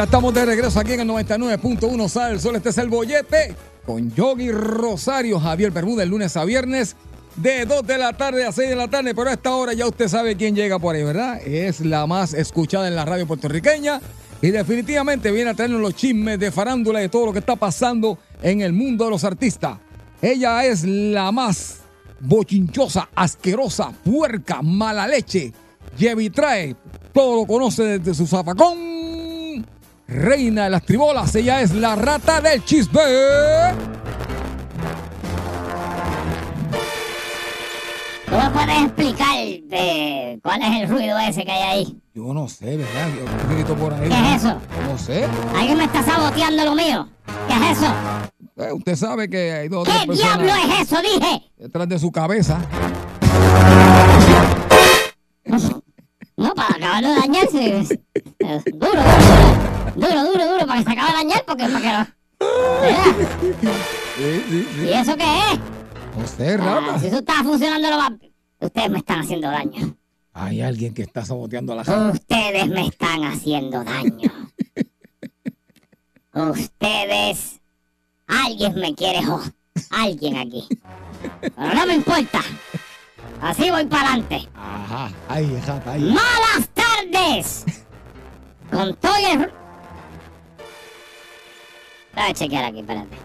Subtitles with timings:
[0.00, 2.56] ya estamos de regreso aquí en el 99.1 Sal Sol.
[2.56, 6.96] Este es el bollete con Yogi Rosario, Javier Bermúdez, lunes a viernes,
[7.36, 9.14] de 2 de la tarde a 6 de la tarde.
[9.14, 11.46] Pero a esta hora ya usted sabe quién llega por ahí, ¿verdad?
[11.46, 14.00] Es la más escuchada en la radio puertorriqueña
[14.40, 17.56] y definitivamente viene a traernos los chismes de farándula y de todo lo que está
[17.56, 19.76] pasando en el mundo de los artistas.
[20.22, 21.80] Ella es la más
[22.20, 25.52] bochinchosa, asquerosa, puerca, mala leche.
[25.98, 26.74] Yevi trae,
[27.12, 28.99] todo lo conoce desde su zafacón.
[30.10, 33.00] Reina de las tribolas, ella es la rata del chisme.
[38.26, 42.00] ¿Tú me puedes explicar de cuál es el ruido ese que hay ahí?
[42.12, 43.08] Yo no sé, ¿verdad?
[43.16, 44.08] Yo un grito por ahí.
[44.08, 44.60] ¿Qué es eso?
[44.90, 45.26] No sé.
[45.56, 47.08] ¿Alguien me está saboteando lo mío?
[47.46, 47.86] ¿Qué es eso?
[48.56, 51.00] Eh, usted sabe que hay dos ¿Qué diablo es eso?
[51.02, 51.50] Dije.
[51.56, 52.60] detrás de su cabeza.
[56.36, 58.00] No, para acabarlo de dañarse.
[58.56, 59.02] Es Duro,
[59.94, 62.06] duro, duro, duro, duro, para que se acabe de dañar, porque para que no.
[64.16, 64.82] Sí, sí, sí.
[64.84, 66.30] ¿Y eso qué es?
[66.30, 66.98] Sé, Ah, rata.
[66.98, 68.12] si eso estaba funcionando, lo va...
[68.60, 69.96] Ustedes me están haciendo daño.
[70.32, 72.12] Hay alguien que está saboteando la gente.
[72.18, 74.30] Ustedes me están haciendo daño.
[76.34, 77.60] Ustedes.
[78.26, 79.52] Alguien me quiere joder.
[79.90, 80.66] Alguien aquí.
[81.40, 82.40] Pero no me importa.
[83.40, 84.48] Así voy para adelante.
[84.54, 85.10] Ajá.
[85.28, 86.02] Ahí, rata, ahí.
[86.02, 87.64] ¡Malas tardes!
[88.70, 89.38] Con todo el...
[92.14, 93.16] Voy a chequear aquí, espérate.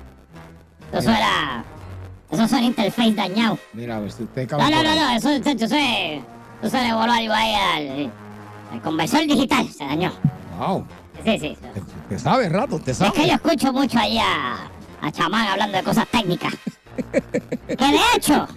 [0.91, 1.63] Eso suena...
[2.31, 3.57] Eso suena interface dañado.
[3.73, 6.94] Mira, a ver si usted No, no, no, no, eso, eso, eso, eso se le
[6.94, 8.11] voló algo ahí al...
[8.72, 10.11] al conversor digital, se dañó.
[10.57, 10.85] Wow.
[11.23, 11.57] Sí, sí.
[11.62, 11.81] sí.
[12.03, 14.69] Usted sabe, rato, usted Es que yo escucho mucho ahí a,
[15.01, 16.53] a Chamán hablando de cosas técnicas.
[17.12, 18.47] que de hecho...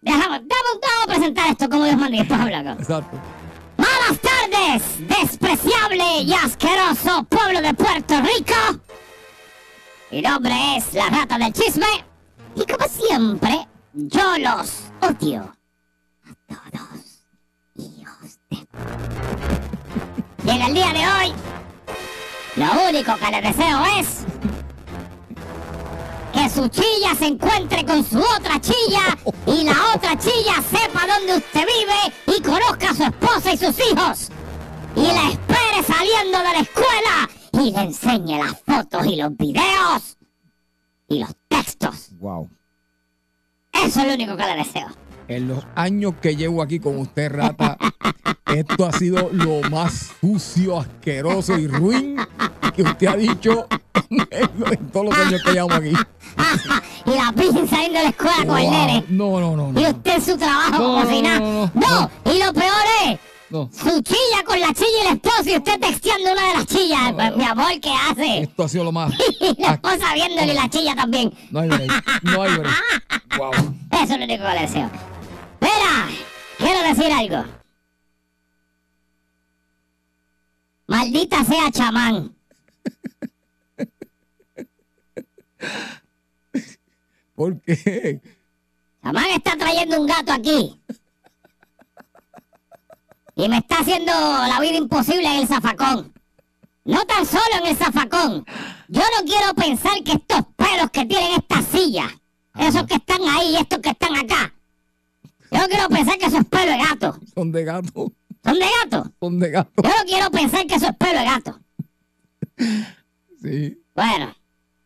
[0.00, 2.64] Déjame, déjame, déjame presentar esto como Dios manda y después habla.
[2.64, 2.78] cabrón.
[2.78, 3.18] Exacto.
[4.08, 8.80] Malas tardes, despreciable y asqueroso pueblo de Puerto Rico.
[10.10, 11.86] Mi nombre es la rata del chisme
[12.54, 15.54] y como siempre, yo los odio
[16.24, 17.26] a todos.
[17.74, 18.66] Hijos de...
[20.44, 21.34] Y en el día de hoy,
[22.56, 24.24] lo único que les deseo es
[26.32, 29.16] que su chilla se encuentre con su otra chilla
[29.46, 33.78] y la otra chilla sepa dónde usted vive y conozca a su esposa y sus
[33.90, 34.30] hijos.
[34.96, 40.18] Y la espere saliendo de la escuela y le enseñe las fotos y los videos
[41.08, 42.10] y los textos.
[42.18, 42.48] Wow.
[43.72, 44.88] Eso es lo único que le deseo.
[45.28, 47.76] En los años que llevo aquí con usted, rata,
[48.46, 52.16] esto ha sido lo más sucio, asqueroso y ruin
[52.74, 53.66] que usted ha dicho
[54.10, 55.92] en, todos los años que llevamos aquí.
[57.04, 59.04] y la pinza saliendo de la escuela con el nene.
[59.08, 61.40] No, no, no, Y usted en su trabajo No, como no, si nada.
[61.40, 63.18] no, no, y lo peor es
[63.50, 63.70] No.
[63.72, 67.12] su chilla con la chilla y el esposo y usted texteando una de las chillas.
[67.12, 68.42] Pues, mi amor, ¿qué hace?
[68.44, 69.12] Esto ha sido lo más.
[69.40, 71.32] Y la esposa viéndole la chilla también.
[71.50, 72.22] No hay break.
[72.22, 72.74] No hay break.
[73.36, 73.52] Wow.
[73.52, 74.90] Eso es lo único que le deseo.
[75.60, 76.08] Mira,
[76.58, 77.44] quiero decir algo.
[80.86, 82.34] Maldita sea chamán.
[87.34, 88.20] ¿Por qué?
[89.02, 90.80] Chamán está trayendo un gato aquí.
[93.36, 96.12] Y me está haciendo la vida imposible en el zafacón.
[96.84, 98.44] No tan solo en el zafacón.
[98.88, 102.08] Yo no quiero pensar que estos pelos que tienen esta silla,
[102.58, 104.54] esos que están ahí y estos que están acá,
[105.50, 107.20] yo no quiero pensar que eso es pelo de gato.
[107.34, 108.12] Son de gato.
[108.44, 109.12] ¿Son de gato?
[109.20, 109.82] Son de gato.
[109.82, 111.60] Yo no quiero pensar que eso es pelo de gato.
[113.40, 113.82] Sí.
[113.94, 114.34] Bueno,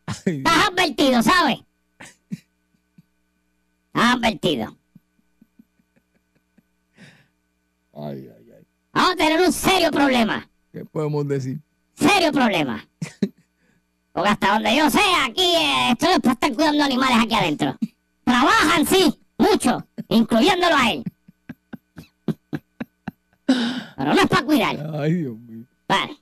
[0.07, 1.59] Estás advertido, ¿sabes?
[2.29, 4.77] Estás advertido.
[7.93, 8.67] Ay, ay, ay.
[8.91, 10.49] Vamos a tener un serio problema.
[10.71, 11.59] ¿Qué podemos decir?
[11.95, 12.87] Serio problema.
[14.11, 17.77] Porque hasta donde yo sé, aquí eh, esto es para estar cuidando animales aquí adentro.
[18.23, 21.03] Trabajan, sí, mucho, incluyéndolo a él.
[23.45, 24.91] Pero no es para cuidar.
[24.99, 25.65] Ay, Dios mío.
[25.87, 26.17] Vale.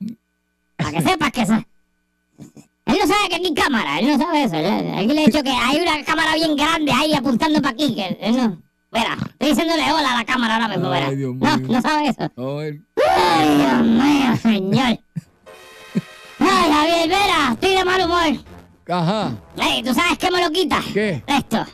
[0.76, 1.54] Para que sepas que eso.
[2.84, 4.56] Él no sabe que aquí hay cámara, él no sabe eso.
[4.56, 7.94] Él- Aquí le he dicho que hay una cámara bien grande ahí apuntando para aquí.
[7.94, 8.60] Que él no.
[8.90, 11.10] Mira, estoy diciéndole hola a la cámara ahora mismo, verá.
[11.10, 12.30] No, no sabe eso.
[12.36, 14.98] Ay, Dios mío, señor.
[16.38, 18.44] Ay, Javier, verá, estoy de mal humor.
[18.88, 19.32] Ajá.
[19.56, 20.80] Ey, ¿tú sabes qué me lo quita?
[20.92, 21.22] ¿Qué?
[21.26, 21.64] Esto.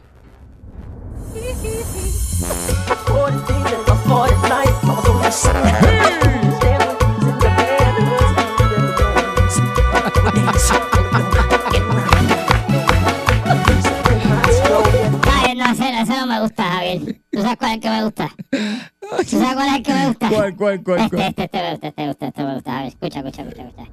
[16.39, 17.21] Me gusta, Javier.
[17.31, 18.29] ¿Tú sabes cuál es el que me gusta?
[18.51, 20.29] ¿Tú sabes cuál es el que me gusta?
[20.29, 21.29] ¿Cuál, cuál, cuál, Este, cuál?
[21.29, 22.73] este, este me gusta, este me gusta, este me gusta.
[22.73, 23.91] Javier, escucha, escucha, escucha, escucha.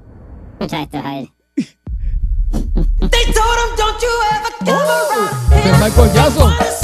[0.52, 1.30] Escucha esto, Javier.
[2.56, 6.75] They told him, don't you ever come around ¿De Michael Jackson?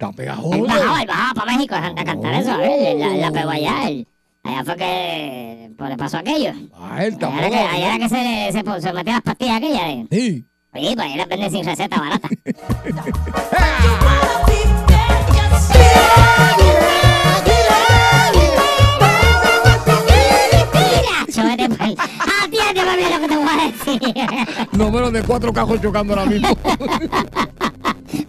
[0.00, 0.62] Está Él pegajoso.
[0.64, 2.58] bajaba, él bajaba para México a a cantar eso.
[2.58, 3.88] Él la, él la pegó allá.
[3.88, 4.08] él-
[4.44, 6.52] allá fue que pues, le pasó aquello.
[6.74, 7.18] Ah, Allá era
[7.50, 8.00] que, allá era tapón.
[8.00, 9.82] que se, se, po- se metía las pastillas aquellas.
[9.82, 10.06] eh.
[10.10, 10.46] Sí.
[10.72, 12.28] Oye, pues ahí las venden sin receta barata.
[21.78, 21.96] Ahí.
[22.44, 24.14] Atiéndeme bien lo que te voy a decir.
[24.72, 26.48] No menos de cuatro cajos chocando ahora mismo.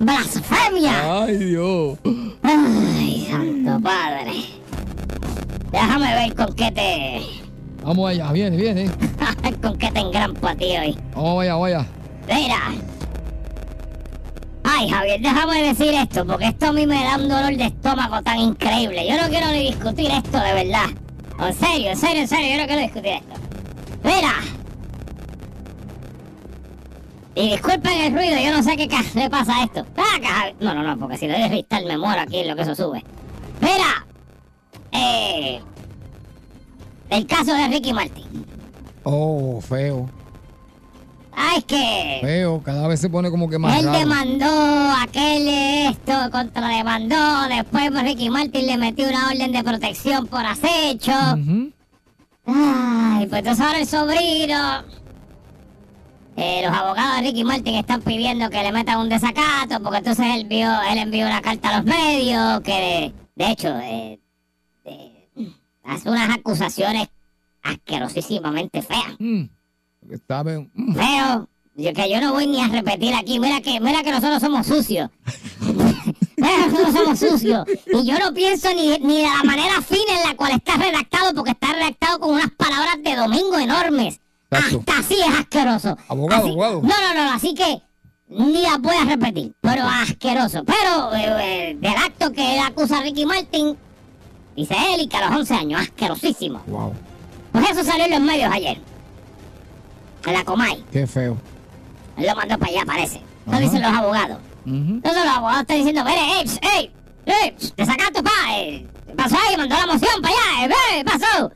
[0.01, 1.23] ¡Blasfemia!
[1.23, 1.99] Ay, Dios.
[2.41, 4.33] Ay, santo padre.
[5.71, 7.21] Déjame ver con qué te.
[7.83, 8.89] Vamos allá, viene, viene.
[9.61, 10.97] con qué te engrampo a ti hoy.
[11.15, 11.85] Vamos allá, vaya.
[12.27, 12.57] Mira.
[14.63, 18.23] Ay, Javier, déjame decir esto, porque esto a mí me da un dolor de estómago
[18.23, 19.07] tan increíble.
[19.07, 20.89] Yo no quiero ni discutir esto de verdad.
[21.39, 23.33] En serio, en serio, en serio, yo no quiero discutir esto.
[24.03, 24.60] Mira.
[27.33, 29.85] Y disculpen el ruido, yo no sé qué le pasa a esto.
[29.97, 32.63] Ah, No, no, no, porque si le doy cristal me muero aquí en lo que
[32.63, 33.03] eso sube.
[33.61, 34.05] Mira.
[34.91, 35.61] Eh.
[37.09, 38.45] El caso de Ricky Martin.
[39.03, 40.09] Oh, feo.
[41.33, 42.19] Ay, es que.
[42.21, 42.61] Feo.
[42.63, 43.97] Cada vez se pone como que más Él raro.
[43.99, 50.45] demandó, aquel esto, contrademandó, después pues, Ricky Martin le metió una orden de protección por
[50.45, 51.11] acecho.
[51.37, 51.71] Ujú.
[52.45, 54.83] Ay, pues entonces ahora el sobrino,
[56.37, 60.25] eh, los abogados de Ricky Martin están pidiendo que le metan un desacato, porque entonces
[60.25, 64.19] él envió, él envió una carta a los medios que, de, de hecho, eh,
[64.85, 65.29] eh,
[65.83, 67.09] hace unas acusaciones
[67.61, 69.15] asquerosísimamente feas.
[69.19, 69.43] Mm.
[70.09, 70.71] Está bien.
[70.73, 70.95] Mm.
[70.95, 73.39] Feo, yo, que yo no voy ni a repetir aquí.
[73.39, 75.09] Mira que, mira que nosotros somos sucios.
[76.37, 77.65] mira que nosotros somos sucios.
[77.93, 81.33] Y yo no pienso ni, ni de la manera fina en la cual está redactado,
[81.35, 84.20] porque está redactado con unas palabras de domingo enormes.
[84.51, 84.79] Exacto.
[84.87, 85.97] Hasta así es asqueroso.
[86.07, 86.81] Abogado, Así- abogado.
[86.81, 87.81] No, no, no, así que
[88.29, 89.53] ni la voy a repetir.
[89.61, 90.63] Pero asqueroso.
[90.65, 93.77] Pero eh, eh, del acto que él acusa a Ricky Martin,
[94.55, 96.61] dice él y que a los 11 años, asquerosísimo.
[96.67, 96.93] Wow.
[97.51, 98.77] Pues eso salió en los medios ayer.
[100.25, 100.83] En la Comay.
[100.91, 101.37] Qué feo.
[102.17, 103.21] Él lo mandó para allá, parece.
[103.47, 104.37] Eso dicen los abogados.
[104.65, 104.75] Ujú.
[104.75, 106.91] Entonces los abogados están diciendo, mire, ey, ey,
[107.25, 109.57] ey, pss, desacato, pa, eh, ¿qué pasó ahí?
[109.57, 111.51] Mandó la moción para allá, eh, ve, ¿qué pasó?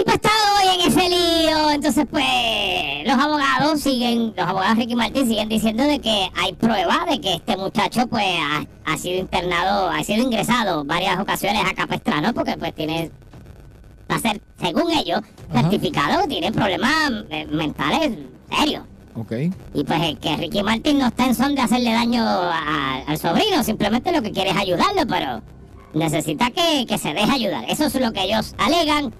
[0.00, 2.24] Y pues hoy en ese lío, entonces pues
[3.04, 7.34] los abogados siguen, los abogados Ricky Martin siguen diciendo de que hay prueba de que
[7.34, 12.56] este muchacho pues ha, ha sido internado, ha sido ingresado varias ocasiones a Capestrano porque
[12.56, 13.10] pues tiene,
[14.10, 15.62] va a ser, según ellos, Ajá.
[15.62, 18.12] certificado que tiene problemas eh, mentales
[18.56, 18.84] serios.
[19.16, 19.32] Ok.
[19.74, 23.18] Y pues es que Ricky Martin no está en son de hacerle daño a- al
[23.18, 25.42] sobrino, simplemente lo que quiere es ayudarlo, pero
[25.92, 27.64] necesita que, que se deje ayudar.
[27.68, 29.12] Eso es lo que ellos alegan.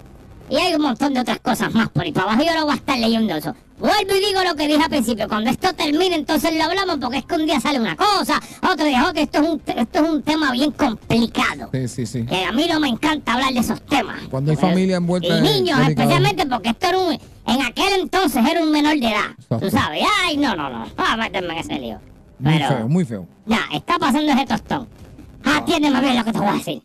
[0.51, 2.43] Y hay un montón de otras cosas más por ahí para abajo.
[2.43, 3.55] Yo no voy a estar leyendo eso.
[3.79, 5.25] Vuelvo y digo lo que dije al principio.
[5.29, 8.85] Cuando esto termine, entonces lo hablamos, porque es que un día sale una cosa, otro
[8.85, 9.21] día otra.
[9.21, 11.69] Esto es un, esto es un tema bien complicado.
[11.71, 12.25] Sí, sí, sí.
[12.25, 14.21] Que a mí no me encanta hablar de esos temas.
[14.29, 15.89] Cuando hay familia envuelta Y niños, delicado.
[15.89, 17.13] especialmente porque esto era un...
[17.47, 19.59] En aquel entonces era un menor de edad.
[19.59, 20.03] Tú sabes.
[20.25, 20.79] Ay, no, no, no.
[20.79, 21.99] No voy a meterme en ese lío.
[22.39, 22.67] Muy Pero...
[22.67, 23.27] feo, muy feo.
[23.45, 24.87] Ya, está pasando ese tostón.
[25.45, 26.83] Atiéndeme bien lo que te voy a decir.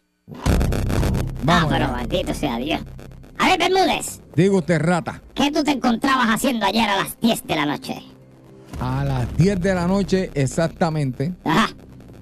[1.43, 1.65] Vamos.
[1.73, 2.81] ah, pero maldito sea Dios.
[3.39, 5.23] A ver, Bermúdez, Digo usted, rata.
[5.35, 8.03] ¿qué tú te encontrabas haciendo ayer a las 10 de la noche?
[8.81, 11.33] A las 10 de la noche exactamente.
[11.45, 11.71] Ajá.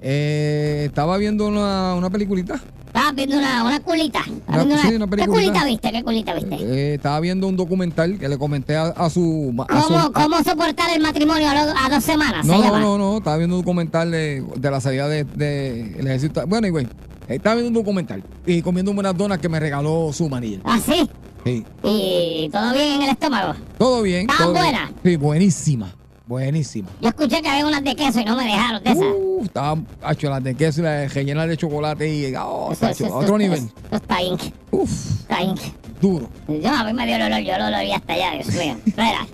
[0.01, 2.59] eh, estaba viendo una, una peliculita.
[2.87, 4.19] Estabas viendo una, una culita.
[4.19, 5.91] Estabas Una- viendo sí, una ¿Qué culita viste?
[5.91, 6.55] ¿Qué culita viste?
[6.61, 9.53] Eh, estaba viendo un documental que le comenté a, a su...
[9.67, 12.45] a su- ¿Cómo, a- ¿Cómo soportar el matrimonio a, lo- a dos semanas?
[12.45, 15.95] No, se no, no, no, estaba viendo un documental de, de la salida del de,
[15.99, 16.47] el ejército.
[16.47, 16.87] Bueno, y güey,
[17.27, 20.59] estaba viendo un documental y comiendo unas donas que me regaló su manilla.
[20.63, 21.09] ¿Ah, sí?
[21.43, 23.53] Sí, ¿Y todo bien en el estómago?
[23.77, 24.29] todo bien.
[24.29, 24.91] ¿Estaban buenas?
[25.03, 25.93] Sí, buenísima,
[26.25, 26.87] buenísima.
[27.01, 29.03] Yo escuché que había unas de queso y no me dejaron de esas.
[29.05, 29.77] Uh, estaba
[30.11, 33.25] hecho las de queso y las rellenas de chocolate y oh, Eso- eso- a otro
[33.27, 33.59] eso- nivel.
[33.59, 34.41] Eso está inc.
[34.71, 35.59] Uf, Está inc.
[36.01, 36.29] duro.
[36.47, 38.75] Yo, a mí me dio el olor, yo lo olí hasta allá, Dios mío.
[38.85, 39.27] Espera.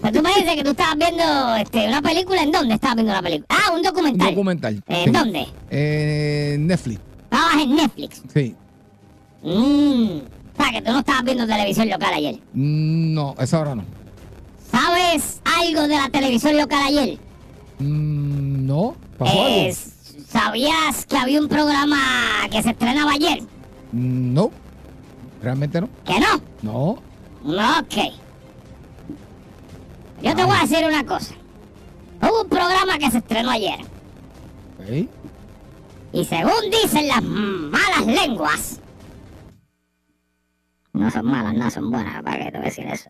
[0.00, 3.12] Pues tú me dices que tú estabas viendo este, una película, ¿en dónde estabas viendo
[3.12, 3.46] una película?
[3.50, 4.28] Ah, un Un documental.
[4.30, 4.82] documental.
[4.88, 5.10] ¿En sí.
[5.10, 5.46] dónde?
[5.70, 8.22] Eh, Netflix, Estabas en Netflix.
[8.32, 8.54] sí.
[9.42, 10.20] Mmm.
[10.58, 12.34] O sea, que tú no estabas viendo televisión local ayer.
[12.52, 13.84] Mm, No, esa hora no.
[14.72, 17.18] ¿Sabes algo de la televisión local ayer?
[17.78, 20.24] Mm, no, pasó Eh, algo.
[20.28, 21.98] ¿Sabías que había un programa
[22.50, 23.40] que se estrenaba ayer?
[23.92, 24.50] Mm, No,
[25.40, 25.88] realmente no.
[26.04, 26.40] ¿Que no?
[26.62, 26.98] No.
[27.78, 28.12] Ok.
[30.22, 31.34] Yo te voy a decir una cosa.
[32.20, 33.78] Hubo un programa que se estrenó ayer.
[34.80, 35.08] Ok.
[36.12, 38.80] Y según dicen las malas lenguas.
[40.92, 43.08] No son malas, no son buenas, ¿para qué te voy a decir eso?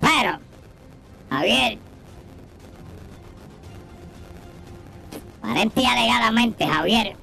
[0.00, 0.38] Pero,
[1.30, 1.78] Javier.
[5.42, 7.16] Aparente y alegadamente, Javier.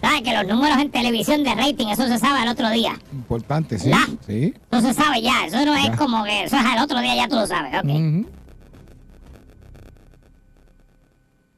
[0.00, 2.96] ¿Sabes que los números en televisión de rating, eso se sabe al otro día?
[3.12, 3.90] Importante, sí.
[3.90, 4.08] ¿La?
[4.24, 4.54] Sí.
[4.70, 7.28] Eso se sabe ya, eso no es como que eso es al otro día, ya
[7.28, 7.84] tú lo sabes, ok.
[7.84, 8.26] Ujú.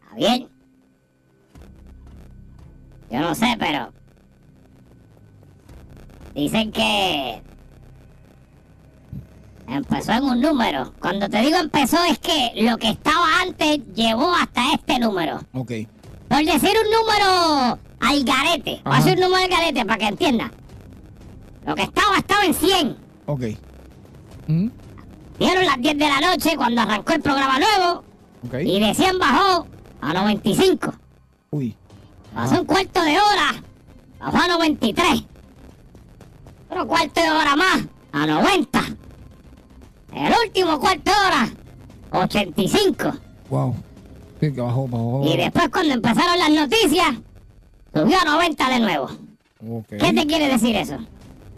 [0.09, 0.50] Javier.
[3.11, 3.93] Yo no sé, pero.
[6.35, 7.43] Dicen que.
[9.67, 10.93] Empezó en un número.
[11.01, 15.41] Cuando te digo empezó es que lo que estaba antes llevó hasta este número.
[15.53, 15.73] Ok.
[16.29, 18.81] Por decir un número al garete.
[18.85, 20.51] Voy a decir un número al garete para que entienda.
[21.67, 22.97] Lo que estaba estaba en 100.
[23.27, 23.43] Ok.
[24.49, 24.71] Ujú.
[25.39, 28.05] Dieron las 10 de la noche cuando arrancó el programa nuevo.
[28.47, 28.55] Ok.
[28.65, 29.67] Y de 100 bajó
[30.01, 30.95] a 95.
[31.51, 31.77] Uy.
[32.35, 33.63] Pasó un cuarto de hora.
[34.19, 35.25] Bajó a 93.
[36.71, 37.85] Otro cuarto de hora más.
[38.13, 38.81] A 90.
[40.15, 41.49] El último cuarto de hora.
[42.25, 43.13] 85.
[43.49, 43.75] Wow.
[44.41, 45.23] Sí, que bajó, bajó.
[45.25, 47.15] Y después cuando empezaron las noticias.
[47.95, 49.09] Subió a 90 de nuevo.
[49.89, 50.97] ¿Qué te quiere decir eso?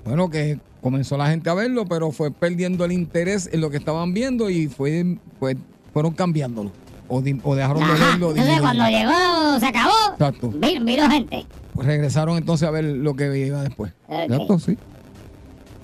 [0.05, 3.77] Bueno, que comenzó la gente a verlo, pero fue perdiendo el interés en lo que
[3.77, 5.57] estaban viendo y fue, pues,
[5.93, 6.73] fueron cambiándolo.
[7.09, 8.31] O, di- o dejaron de verlo.
[8.31, 9.93] Entonces cuando llegó, se acabó.
[10.13, 10.49] Exacto.
[10.49, 11.47] Vino, vino gente.
[11.75, 13.93] Pues regresaron entonces a ver lo que iba después.
[14.09, 14.79] Exacto, sí.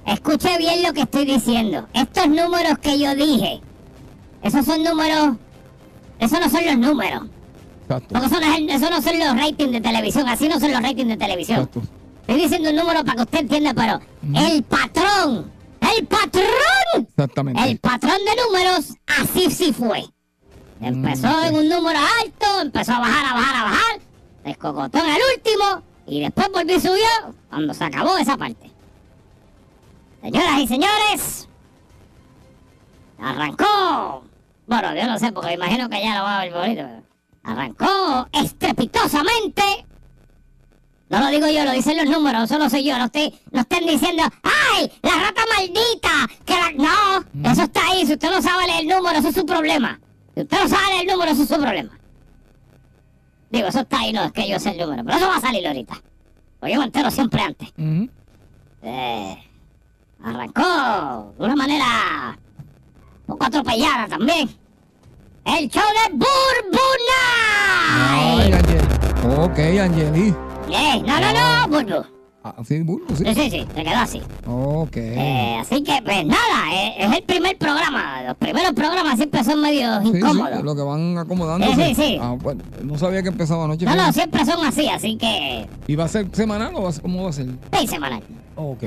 [0.07, 1.87] Escuche bien lo que estoy diciendo.
[1.93, 3.61] Estos números que yo dije,
[4.43, 5.37] esos son números.
[6.19, 7.23] Esos no son los números.
[7.83, 8.09] Exacto.
[8.11, 10.29] Porque eso no, es el- eso no son los ratings de televisión.
[10.29, 11.59] Así no son los ratings de televisión.
[11.61, 11.83] Exacto.
[12.27, 14.01] Estoy diciendo un número para que usted entienda, pero
[14.35, 15.51] el patrón,
[15.97, 17.63] el patrón, Exactamente.
[17.71, 20.05] el patrón de números, así sí fue.
[20.80, 24.00] Empezó Mm, en un número alto, empezó a bajar, a bajar, a bajar,
[24.44, 28.70] descocotó en el último y después volvió y subió cuando se acabó esa parte.
[30.23, 31.49] Señoras y señores,
[33.18, 34.25] arrancó.
[34.66, 36.82] Bueno, yo no sé, porque imagino que ya lo va a ver bonito.
[36.82, 37.02] pero
[37.44, 39.62] Arrancó estrepitosamente.
[41.08, 43.62] No lo digo yo, lo dicen los números, eso no soy yo, no, estoy, no
[43.62, 44.92] estén diciendo, ¡ay!
[45.00, 46.28] ¡La rata maldita!
[46.44, 46.73] Que la...
[46.73, 49.99] No, eso está ahí, si usted no sabe leer el número, eso es su problema.
[50.38, 51.99] Si usted no sabe el número, eso es su problema.
[53.50, 55.40] Digo, eso está ahí, no es que yo sé el número, pero eso va a
[55.40, 56.00] salir ahorita.
[56.62, 57.73] Yo me entero siempre antes.
[58.83, 59.37] Eh,
[60.23, 62.38] arrancó de una manera
[63.26, 64.49] poco atropellada también.
[65.45, 67.21] El show de Burbuna.
[67.90, 68.52] Ay.
[69.40, 70.33] Ok, Angeli.
[70.71, 72.18] Eh, no, no, no, Burbu.
[72.57, 72.85] Así, sí.
[73.17, 74.23] Sí, sí, sí, se quedó así.
[74.47, 74.97] Ok.
[74.97, 78.23] Eh, así que, pues nada, eh, es el primer programa.
[78.23, 80.62] Los primeros programas siempre son medio Sí, sí, incómodos.
[80.62, 81.67] lo que van acomodando.
[81.67, 82.19] Sí, sí, sí.
[82.21, 83.85] Ah, bueno, no sabía que empezaba anoche.
[83.85, 85.67] No, no, siempre son así, así que.
[85.87, 87.47] ¿Y va a ser semanal o va a ser, cómo va a ser?
[87.73, 88.23] Seis semanal.
[88.57, 88.83] Ok.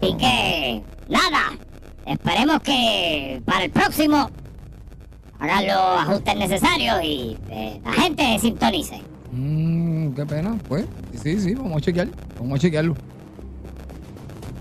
[0.00, 1.52] Así que, nada,
[2.06, 4.30] esperemos que para el próximo
[5.40, 9.00] hagan los ajustes necesarios y eh, la gente sintonice.
[9.32, 10.58] Mm, qué pena.
[10.68, 10.86] Pues,
[11.22, 12.08] sí, sí, vamos a chequear.
[12.38, 12.94] Vamos a chequearlo.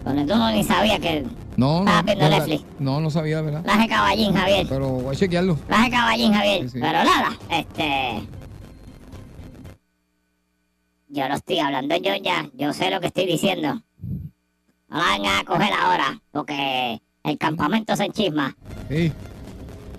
[0.03, 1.25] Donde tú no ni sabías que
[1.57, 1.89] No, no.
[1.89, 2.65] Estaba viendo de Netflix.
[2.79, 3.63] no, no sabía, ¿verdad?
[3.65, 4.65] la de caballín, Javier.
[4.69, 5.57] Pero voy a chequearlo.
[5.69, 6.61] La de caballín, Javier.
[6.63, 6.79] Sí, sí.
[6.81, 8.27] Pero nada, este.
[11.09, 12.49] Yo no estoy hablando yo ya.
[12.53, 13.81] Yo sé lo que estoy diciendo.
[14.89, 18.55] No la van a coger ahora, porque el campamento se enchisma.
[18.89, 19.11] Sí,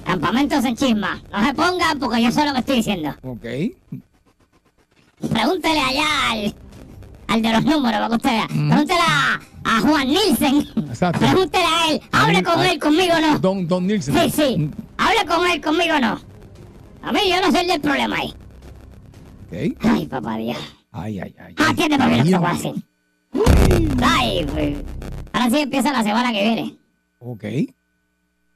[0.05, 1.21] Campamento se enchisma.
[1.31, 3.15] No se pongan porque yo sé lo que estoy diciendo.
[3.23, 3.45] ok.
[5.21, 6.55] Pregúntele allá al,
[7.29, 8.47] al de los números, para que usted vea.
[8.47, 10.69] Pregúntele a, a Juan Nielsen.
[10.89, 11.19] Exacto.
[11.21, 12.01] Pregúntele a él.
[12.13, 13.39] Hable con él, conmigo no.
[13.39, 14.15] Don, Don Nielsen.
[14.15, 14.71] Sí, sí.
[14.97, 16.21] Hable con él, conmigo no.
[17.03, 18.35] A mí yo no soy el del problema ahí.
[19.47, 19.77] Ok.
[19.81, 20.59] Ay, papá Dios.
[20.93, 21.55] Ay, ay, ay.
[21.59, 22.85] Ah, atiende para que Ay, lo voy a decir.
[24.03, 24.77] Ay, pues.
[25.33, 26.77] Ahora sí empieza la semana que viene.
[27.21, 27.45] Ok.
[27.45, 27.73] Es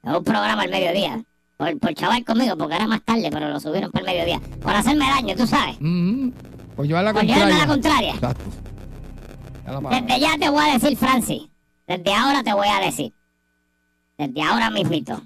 [0.04, 1.22] un programa al mediodía.
[1.56, 4.40] Por, por chaval conmigo, porque era más tarde, pero lo subieron para el mediodía.
[4.60, 5.76] Por hacerme daño, tú sabes.
[5.80, 6.32] Mhm.
[6.76, 7.66] Pues llevar la Por llevarme contraria.
[7.66, 8.14] la contraria.
[8.14, 8.44] Exacto.
[9.66, 10.00] Ya la.
[10.00, 11.42] Desde ya te voy a decir, Francis.
[11.86, 13.12] Desde ahora te voy a decir.
[14.18, 15.20] Desde ahora mismito.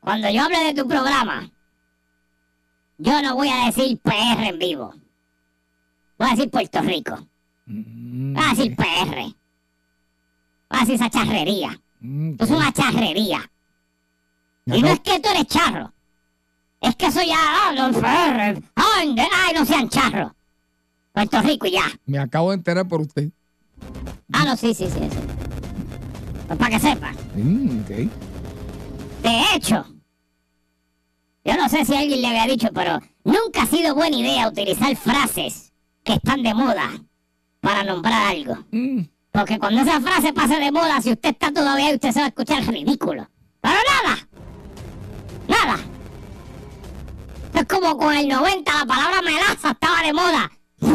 [0.00, 1.50] Cuando yo hable de tu programa,
[2.98, 4.94] yo no voy a decir PR en vivo.
[6.18, 7.26] Voy a decir Puerto Rico.
[7.66, 9.14] Mm, Voy a decir PR.
[9.16, 9.34] Voy
[10.68, 11.80] a decir esa charrería.
[12.00, 13.50] mm, Es una charrería.
[14.66, 15.92] Y no es que tú eres charro.
[16.84, 17.96] Es que eso ya, ah, los.
[18.04, 19.14] Ay,
[19.54, 20.32] no sean charros.
[21.12, 21.84] Puerto Rico y ya.
[22.04, 23.30] Me acabo de enterar por usted.
[24.32, 24.98] Ah, no, sí, sí, sí.
[25.00, 25.18] sí.
[26.46, 27.16] Pues para que sepan.
[27.34, 27.84] Mm.
[29.22, 29.86] De hecho,
[31.44, 34.94] yo no sé si alguien le había dicho, pero nunca ha sido buena idea utilizar
[34.96, 35.72] frases
[36.02, 36.90] que están de moda
[37.60, 38.58] para nombrar algo.
[38.72, 42.18] Mm, Porque cuando esa frase pase de moda, si usted está todavía ahí, usted se
[42.18, 43.26] va a escuchar ridículo.
[43.62, 43.74] Pero.
[44.02, 44.28] Nada.
[47.54, 50.50] Es como con el 90 la palabra melaza estaba de moda.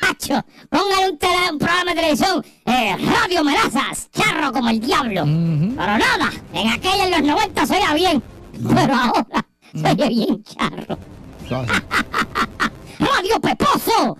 [0.00, 5.22] Hacho, póngale un, tele- un programa de televisión, eh, Radio Melazas, charro como el diablo.
[5.24, 8.22] Pero nada, en aquella en los 90 se oía bien,
[8.74, 10.98] pero ahora se oye bien charro.
[12.98, 14.18] ¡Radio Peposo!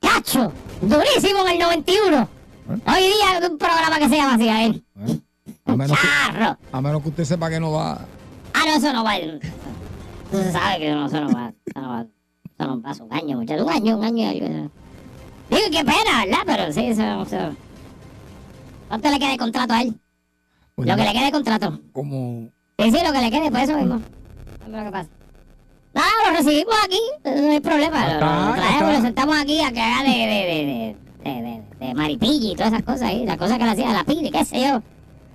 [0.00, 0.52] ¡Cacho!
[0.80, 2.28] Durísimo en el 91.
[2.86, 4.84] Hoy día hay un programa que se llama así a él.
[4.94, 5.20] Bueno,
[5.66, 6.56] a, menos que, ¡Charro!
[6.72, 7.98] a menos que usted sepa que no va.
[8.54, 9.14] Ah, no, eso no va.
[10.30, 11.52] Se sabe que no, eso no va.
[11.66, 12.06] Eso no va.
[12.58, 13.66] Eso no pasa un año, muchachos.
[13.66, 14.30] Un año, un año.
[14.32, 16.42] Digo, qué pena, ¿verdad?
[16.46, 17.22] Pero sí, eso.
[17.22, 17.56] eso.
[18.88, 19.94] ¿Cuánto le queda de contrato a él?
[20.74, 21.80] pues, Lo que le quede de contrato.
[21.92, 22.50] Como.
[22.78, 24.00] Sí, sí, lo que le quede, pues eso mismo.
[24.62, 25.08] Es lo que pasa.
[25.92, 28.06] Nada, lo recibimos aquí, no hay problema.
[28.06, 31.42] Ya Lo, lo traemos, lo sentamos aquí a que haga de, de, de, de, de,
[31.42, 34.30] de, de maripilli y todas esas cosas ahí, las cosas que le hacía la pili,
[34.30, 34.82] qué sé yo.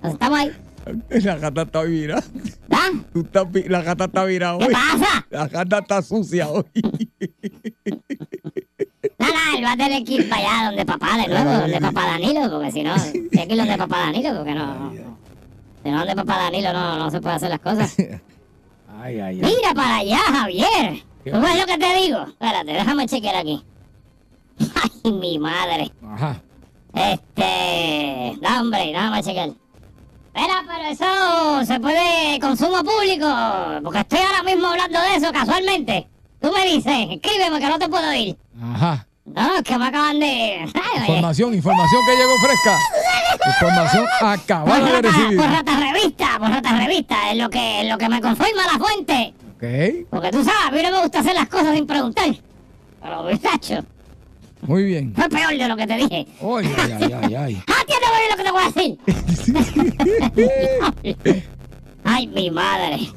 [0.02, 0.52] Nos sentamos ahí.
[1.08, 2.22] La gata está virada.
[2.70, 2.90] ¿Ah?
[3.12, 4.72] Tú estás la gata está virada ¿Qué hoy.
[4.72, 5.26] pasa?
[5.30, 6.64] La gata está sucia hoy.
[9.18, 12.06] Nada, él va a tener que ir para allá donde papá de nuevo, donde papá
[12.06, 12.94] Danilo, porque si no,
[13.30, 15.18] tiene que ir donde papá Danilo, porque no, no, no.
[15.82, 17.96] Si no, donde papá Danilo no, no se puede hacer las cosas.
[17.98, 19.54] Ay, ay, ay.
[19.56, 21.02] Mira para allá, Javier.
[21.24, 22.22] ¿Qué ¿Tú ves lo que te digo?
[22.22, 23.64] Espérate, déjame chequear aquí.
[24.58, 25.90] Ay, mi madre.
[26.04, 26.40] Ajá.
[26.94, 28.38] Este.
[28.40, 29.50] No, hombre, déjame chequear.
[30.36, 33.26] Espera, pero eso se puede consumo público.
[33.82, 36.06] Porque estoy ahora mismo hablando de eso casualmente.
[36.42, 38.36] Tú me dices, escríbeme que no te puedo ir.
[38.62, 39.06] Ajá.
[39.24, 40.26] No, es que me acaban de.
[40.74, 41.00] Ay, oye.
[41.08, 42.78] Información, información que llegó fresca.
[43.46, 45.36] Información acabada Por de rata, recibir.
[45.38, 48.78] por rata revista, por rata revista, es lo que, es lo que me confirma la
[48.78, 49.34] fuente.
[49.56, 50.06] Ok.
[50.10, 52.26] Porque tú sabes, a mí no me gusta hacer las cosas sin preguntar.
[53.02, 53.84] Pero, muchacho,
[54.66, 55.14] Muy bien.
[55.14, 56.26] fue peor de lo que te dije.
[56.40, 56.66] Ay,
[57.00, 57.62] ay, ay, ay.
[57.80, 58.98] ¡Atiende bien lo que te voy a decir!
[62.04, 63.08] ¡Ay, mi madre!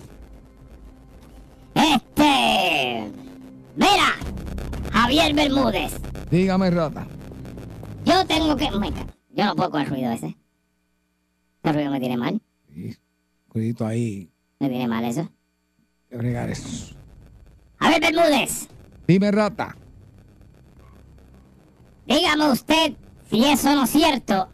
[1.75, 3.11] Este...
[3.75, 4.15] Mira,
[4.91, 5.93] Javier Bermúdez,
[6.29, 7.07] Dígame, rata.
[8.05, 8.69] yo tengo que...
[9.31, 10.35] Yo no puedo con el ruido ese.
[11.63, 12.41] El ruido me tiene mal.
[12.73, 12.95] Sí.
[13.47, 14.29] Cuidito ahí.
[14.59, 15.29] Me tiene mal eso.
[16.09, 16.95] de bregar eso.
[17.79, 18.67] Javier Bermúdez,
[19.07, 19.75] Dime, rata.
[22.09, 22.93] Dígame usted
[23.29, 24.49] si eso no es cierto.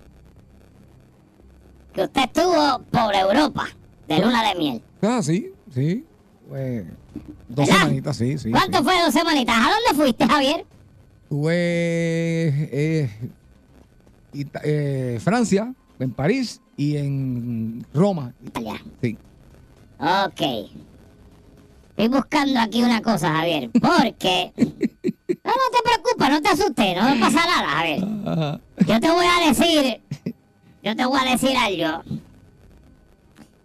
[1.94, 3.68] Que usted estuvo por Europa
[4.08, 4.82] de luna de miel.
[5.02, 6.06] Ah, sí, sí.
[6.50, 6.86] Pues,
[7.48, 7.82] dos ¿Verdad?
[7.82, 8.52] semanitas, sí, sí.
[8.52, 8.84] ¿Cuánto sí.
[8.84, 9.56] fue dos semanitas?
[9.58, 10.66] ¿A dónde fuiste, Javier?
[11.30, 11.54] Tuve
[12.72, 13.10] eh,
[14.64, 18.34] eh, Francia, en París y en Roma.
[18.46, 18.84] Italia.
[19.02, 19.18] Sí.
[19.98, 20.42] Ok.
[21.96, 24.52] Estoy buscando aquí una cosa, Javier, porque...
[25.44, 28.60] No, no te preocupes, no te asustes, no me pasa nada, Javier.
[28.88, 30.02] Yo te voy a decir,
[30.84, 32.04] yo te voy a decir algo.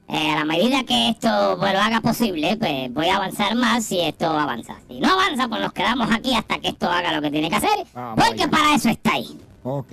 [0.08, 3.90] Eh, a la medida que esto pues, lo haga posible, pues voy a avanzar más
[3.92, 4.76] y esto avanza.
[4.88, 7.56] Si no avanza, pues nos quedamos aquí hasta que esto haga lo que tiene que
[7.56, 9.38] hacer, Vamos porque para eso está ahí.
[9.62, 9.92] Ok.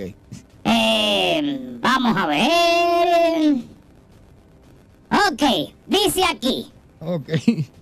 [0.65, 3.55] Eh, vamos a ver.
[5.09, 6.69] Ok, dice aquí,
[6.99, 7.29] Ok.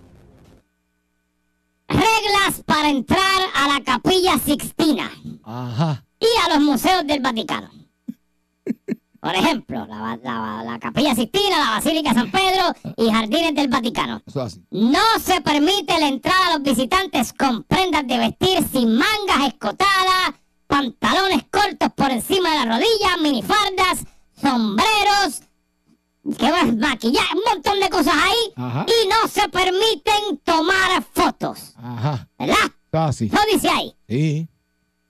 [1.88, 5.10] reglas para entrar a la capilla Sixtina.
[5.44, 6.02] Ajá.
[6.18, 7.70] y a los museos del Vaticano.
[9.20, 12.64] Por ejemplo, la, la- la Capilla Sistina, la Basílica San Pedro
[12.96, 14.22] y Jardines del Vaticano.
[14.70, 20.32] No se permite la entrada a los visitantes con prendas de vestir sin mangas escotadas,
[20.68, 24.04] pantalones cortos por encima de la rodilla, minifardas,
[24.40, 25.42] sombreros,
[26.38, 26.74] ¿qué más?
[26.76, 28.52] Maquillaje, un montón de cosas ahí.
[28.56, 28.86] Ajá.
[28.88, 31.74] Y no se permiten tomar fotos.
[31.76, 32.28] Ajá.
[32.38, 32.56] ¿Verdad?
[32.92, 33.26] Así.
[33.26, 33.94] Eso dice ahí.
[34.08, 34.48] Sí.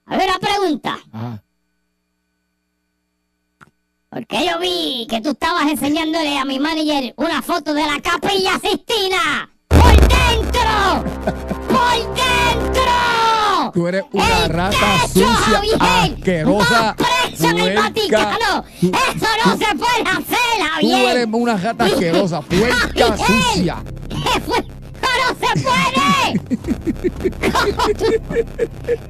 [0.07, 0.99] A ver, una pregunta.
[1.13, 1.43] Ajá.
[4.09, 8.59] Porque yo vi que tú estabas enseñándole a mi manager una foto de la capilla
[8.59, 9.51] Sistina.
[9.69, 11.05] ¡Por dentro!
[11.69, 13.73] ¡Por dentro!
[13.75, 14.77] Tú eres una ¡El rata
[15.13, 16.15] techo, sucia, Javier!
[16.15, 16.97] asquerosa, ¡Va
[17.39, 18.65] Vaticano!
[18.81, 20.37] Tú- ¡Eso no se puede hacer,
[20.81, 21.17] Tú Javier!
[21.17, 23.77] eres una rata asquerosa, puerca sucia.
[25.55, 26.41] Se puede!
[27.53, 28.07] ¿Cómo tú,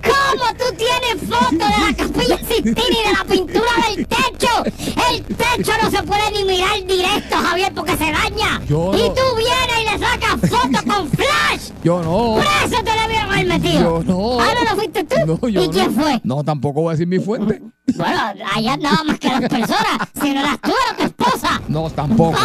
[0.03, 4.65] cómo tú tienes foto de la capilla Sistina y de la pintura del techo?
[5.11, 8.61] El techo no se puede ni mirar directo, Javier, porque se daña.
[8.69, 11.71] Yo y no- tú vienes y le sacas foto con flash.
[11.83, 12.35] Yo no.
[12.43, 13.81] Por eso te debieron haber metido.
[13.81, 14.41] Yo no.
[14.41, 15.17] Ah, no, no fuiste tú.
[15.27, 16.03] No, yo ¿Y quién no.
[16.03, 16.21] fue?
[16.25, 17.63] No, tampoco voy a decir mi fuente.
[17.97, 18.21] Bueno,
[18.55, 19.99] allá nada más que las personas.
[20.21, 21.61] Si no eras tú, era tu esposa.
[21.69, 22.37] No, tampoco.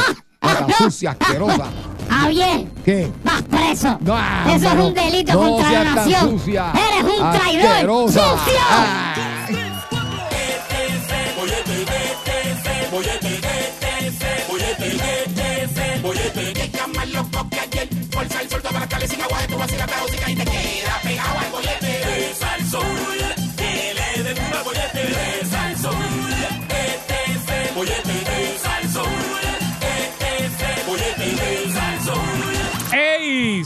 [0.41, 0.73] Ah, no.
[0.75, 1.67] sucia, asquerosa.
[2.11, 3.09] Javier, ¿Qué?
[3.23, 3.97] vas preso.
[4.01, 4.15] No,
[4.53, 6.29] Eso es un delito no contra la nación.
[6.31, 6.65] sucia.
[6.73, 8.07] Eres un traidor.
[8.07, 8.21] ¡Sucio!
[8.69, 9.10] Ay.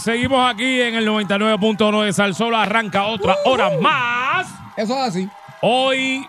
[0.06, 2.54] Seguimos aquí en el 99.1 de Salsol.
[2.54, 4.48] Arranca otra hora más.
[4.78, 5.28] Eso es así.
[5.64, 6.24] Hoy.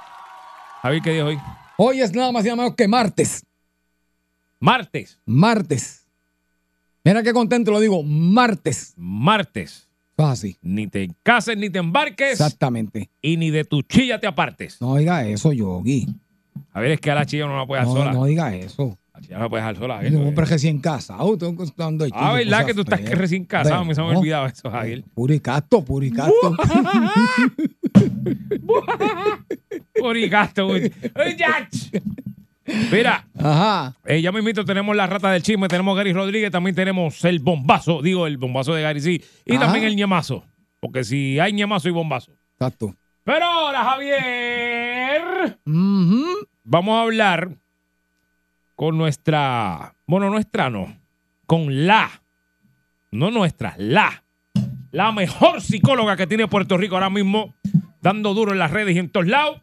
[0.80, 1.38] Javier, ¿qué día es hoy?
[1.76, 3.44] Hoy es nada más y nada menos que martes.
[4.58, 5.20] Martes.
[5.26, 6.06] Martes.
[7.04, 8.02] Mira qué contento lo digo.
[8.02, 8.94] Martes.
[8.96, 9.86] Martes.
[10.16, 10.56] Eso es así.
[10.62, 13.10] Ni te cases ni te embarques Exactamente.
[13.20, 14.80] y ni de tu chilla te apartes.
[14.80, 16.06] No diga eso, Yogi.
[16.72, 18.12] A ver, es que a la chilla no la puede No, sola.
[18.14, 18.96] no diga eso.
[19.16, 19.94] La chilla no la puede dejar sola.
[19.94, 20.20] Yo Javier.
[20.20, 21.38] un hombre recién casado.
[21.38, 21.64] Tengo
[22.12, 23.16] Ah, ¿verdad que tú estás feas.
[23.18, 23.82] recién casado?
[23.86, 24.18] Me se me No.
[24.18, 25.04] olvidaba eso, Javier.
[25.14, 26.34] Puricato, puricato.
[29.98, 30.92] Porigasto, güey.
[31.14, 32.02] ¡Ay, yach!
[32.92, 33.94] Mira, Ajá.
[34.04, 38.02] eh, ya mismito tenemos la rata del chisme, tenemos Gary Rodríguez, también tenemos el bombazo,
[38.02, 39.66] digo el bombazo de Gary, sí, y Ajá.
[39.66, 40.44] también el ñemazo,
[40.80, 42.32] porque si hay ñemazo y bombazo.
[42.54, 42.94] Exacto.
[43.22, 47.50] Pero ahora, Javier, vamos a hablar
[48.76, 50.96] con nuestra, bueno, nuestra no,
[51.46, 52.22] con la,
[53.10, 54.22] no nuestra, la,
[54.92, 57.54] la mejor psicóloga que tiene Puerto Rico ahora mismo,
[58.02, 59.62] dando duro en las redes y en todos lados,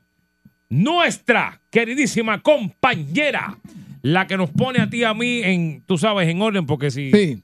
[0.69, 3.59] nuestra queridísima compañera,
[4.01, 6.91] la que nos pone a ti y a mí en, tú sabes, en orden, porque
[6.91, 7.11] si...
[7.11, 7.43] Sí.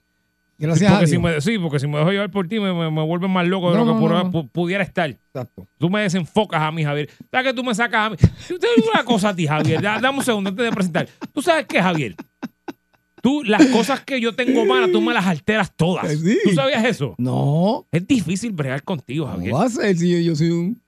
[0.60, 2.90] Gracias a porque si me, sí, porque si me dejo llevar por ti me, me,
[2.90, 5.10] me vuelven más loco de No, lo que no, pudiera- no, estar.
[5.10, 5.66] Exacto.
[5.78, 7.08] Tú me desenfocas a mí, Javier.
[7.30, 8.16] ¿Sabes que tú me sacas a mí?
[8.48, 9.80] Yo te digo una cosa a ti, Javier.
[9.80, 11.08] Da- Dame un segundo antes de presentar.
[11.32, 12.14] ¿Tú sabes qué, Javier?
[13.22, 16.10] Tú, las cosas que yo tengo malas, tú me las alteras todas.
[16.18, 16.38] Sí.
[16.44, 17.14] ¿Tú sabías eso?
[17.18, 17.86] No.
[17.92, 19.54] Es difícil bregar contigo, ¿Cómo Javier.
[19.54, 20.80] va a ser si yo, yo soy un,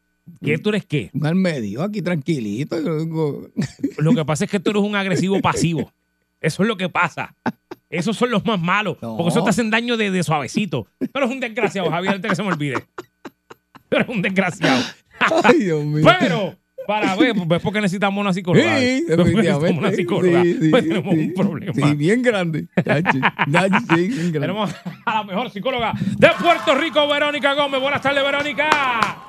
[0.43, 1.11] ¿Qué tú eres qué?
[1.13, 2.77] un medio aquí tranquilito?
[3.99, 5.93] Lo que pasa es que tú eres un agresivo pasivo.
[6.41, 7.35] Eso es lo que pasa.
[7.93, 8.97] Esos son los más malos.
[9.03, 9.17] No.
[9.17, 10.87] Porque eso te hacen daño de, de suavecito.
[10.99, 12.85] Tú eres un desgraciado, Javier, antes que se me olvide.
[13.89, 14.83] Tú eres un desgraciado.
[15.45, 16.05] Ay, Dios mío.
[16.19, 18.79] Pero, para ver, pues porque necesitamos una psicóloga.
[18.79, 19.79] Sí, definitivamente.
[19.79, 20.43] una psicóloga.
[20.43, 21.21] Sí, sí, Pues tenemos sí.
[21.21, 21.73] un problema.
[21.75, 22.67] Sí, bien grande.
[22.83, 24.41] Chachi, sí, bien grande.
[24.41, 24.75] Tenemos
[25.05, 27.81] a la mejor psicóloga de Puerto Rico, Verónica Gómez.
[27.81, 29.29] Buenas tardes, Verónica.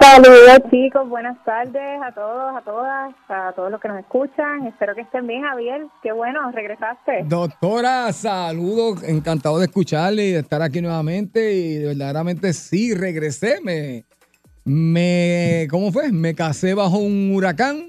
[0.00, 4.66] Saludos chicos, buenas tardes a todos, a todas, a todos los que nos escuchan.
[4.66, 5.82] Espero que estén bien, Javier.
[6.02, 7.24] Qué bueno, regresaste.
[7.26, 14.04] Doctora, saludos, encantado de escucharle y de estar aquí nuevamente y verdaderamente sí, regresé, me,
[14.64, 16.10] Me, ¿cómo fue?
[16.10, 17.88] Me casé bajo un huracán.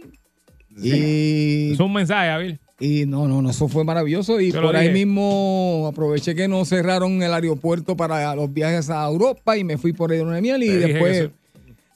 [0.78, 2.60] Y, Es un mensaje, Javier.
[2.80, 4.41] y no, no, no, eso fue maravilloso.
[4.41, 9.06] Y Yo por ahí mismo aproveché que no cerraron el aeropuerto para los viajes a
[9.08, 11.30] Europa y me fui por ahí de una miel y Te después,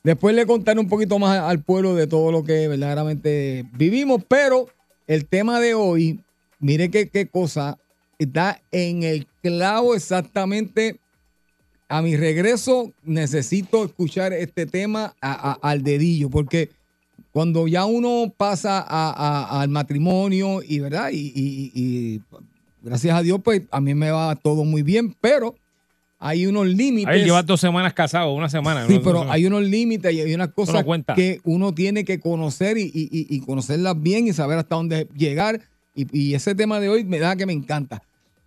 [0.06, 4.24] después le contaré un poquito más al pueblo de todo lo que verdaderamente vivimos.
[4.28, 4.68] Pero
[5.08, 6.20] el tema de hoy,
[6.60, 7.80] mire qué, cosa,
[8.20, 11.00] está en el clavo exactamente.
[11.90, 16.70] A mi regreso necesito escuchar este tema al dedillo, porque
[17.32, 18.80] cuando ya uno pasa
[19.60, 22.22] al matrimonio y verdad y, y
[22.82, 25.56] gracias a Dios pues a mí me va todo muy bien pero
[26.20, 28.86] hay unos límites Javier, llevas dos semanas casado, una semana.
[28.88, 29.02] sí ¿no?
[29.04, 33.42] pero hay unos límites y hay unas cosas que uno tiene que conocer y, y-
[33.46, 35.60] conocerlas bien y saber hasta dónde llegar
[35.94, 38.02] y, y ese tema de hoy me da que me encanta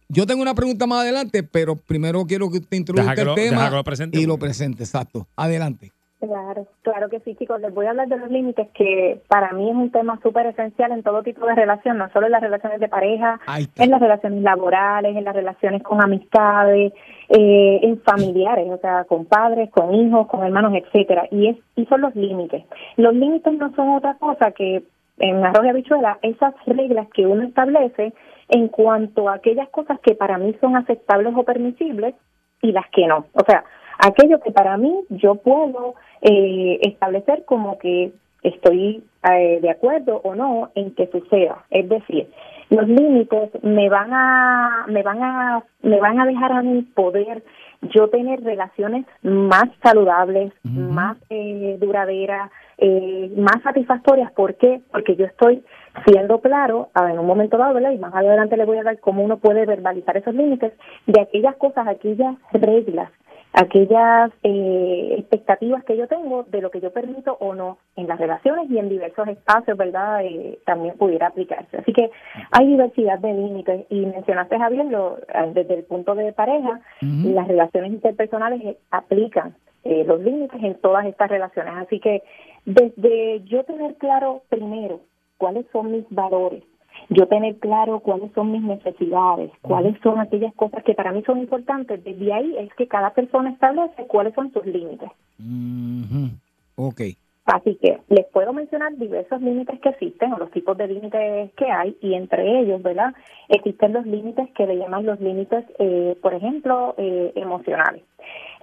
[0.09, 3.35] yo tengo una pregunta más adelante pero primero quiero que te introduzca que el lo-
[3.35, 7.61] tema lo presente, y lo presente exacto adelante Claro, claro que sí, chicos.
[7.61, 10.91] Les voy a hablar de los límites, que para mí es un tema súper esencial
[10.91, 13.39] en todo tipo de relación, no solo en las relaciones de pareja,
[13.77, 16.93] en las relaciones laborales, en las relaciones con amistades,
[17.29, 21.27] eh, en familiares, o sea, con padres, con hijos, con hermanos, etcétera.
[21.31, 22.65] Y es y son los límites.
[22.97, 24.83] Los límites no son otra cosa que
[25.19, 28.13] en arroz y habichuela esas reglas que uno establece
[28.49, 32.15] en cuanto a aquellas cosas que para mí son aceptables o permisibles
[32.63, 33.27] y las que no.
[33.33, 33.65] O sea,
[33.99, 38.13] aquello que para mí yo puedo eh, establecer como que
[38.43, 41.65] estoy eh, de acuerdo o no en que suceda.
[41.71, 42.29] Es decir,
[42.71, 47.43] los límites me van a me van a me van a dejar a mi poder
[47.83, 54.33] yo tener relaciones más saludables, más eh, duraderas, eh, más satisfactorias.
[54.33, 54.81] ¿Por qué?
[54.91, 55.63] Porque yo estoy
[56.05, 57.93] siendo claro en un momento dado, ¿verdad?
[57.93, 60.73] Y más adelante le voy a dar cómo uno puede verbalizar esos límites
[61.07, 63.11] de aquellas cosas, aquellas reglas
[63.53, 68.19] aquellas eh, expectativas que yo tengo de lo que yo permito o no en las
[68.19, 70.25] relaciones y en diversos espacios, ¿verdad?
[70.25, 71.79] Eh, también pudiera aplicarse.
[71.79, 72.11] Así que
[72.53, 77.49] hay diversidad de límites y mencionaste, Javier, lo, eh, desde el punto de pareja, las
[77.49, 81.73] relaciones interpersonales eh, aplican eh, los límites en todas estas relaciones.
[81.77, 82.23] Así que
[82.65, 85.01] desde yo tener claro primero
[85.39, 86.63] cuáles son mis valores,
[87.09, 91.39] yo tener claro cuáles son mis necesidades, cuáles son aquellas cosas que para mí son
[91.39, 95.11] importantes, desde ahí es que cada persona establece cuáles son sus límites.
[95.39, 96.31] Ujú.
[96.77, 97.01] ok
[97.49, 101.65] Así que les puedo mencionar diversos límites que existen o los tipos de límites que
[101.71, 103.15] hay y entre ellos, ¿verdad?
[103.49, 108.03] Existen los límites que le llaman los límites, eh, por ejemplo, eh, emocionales.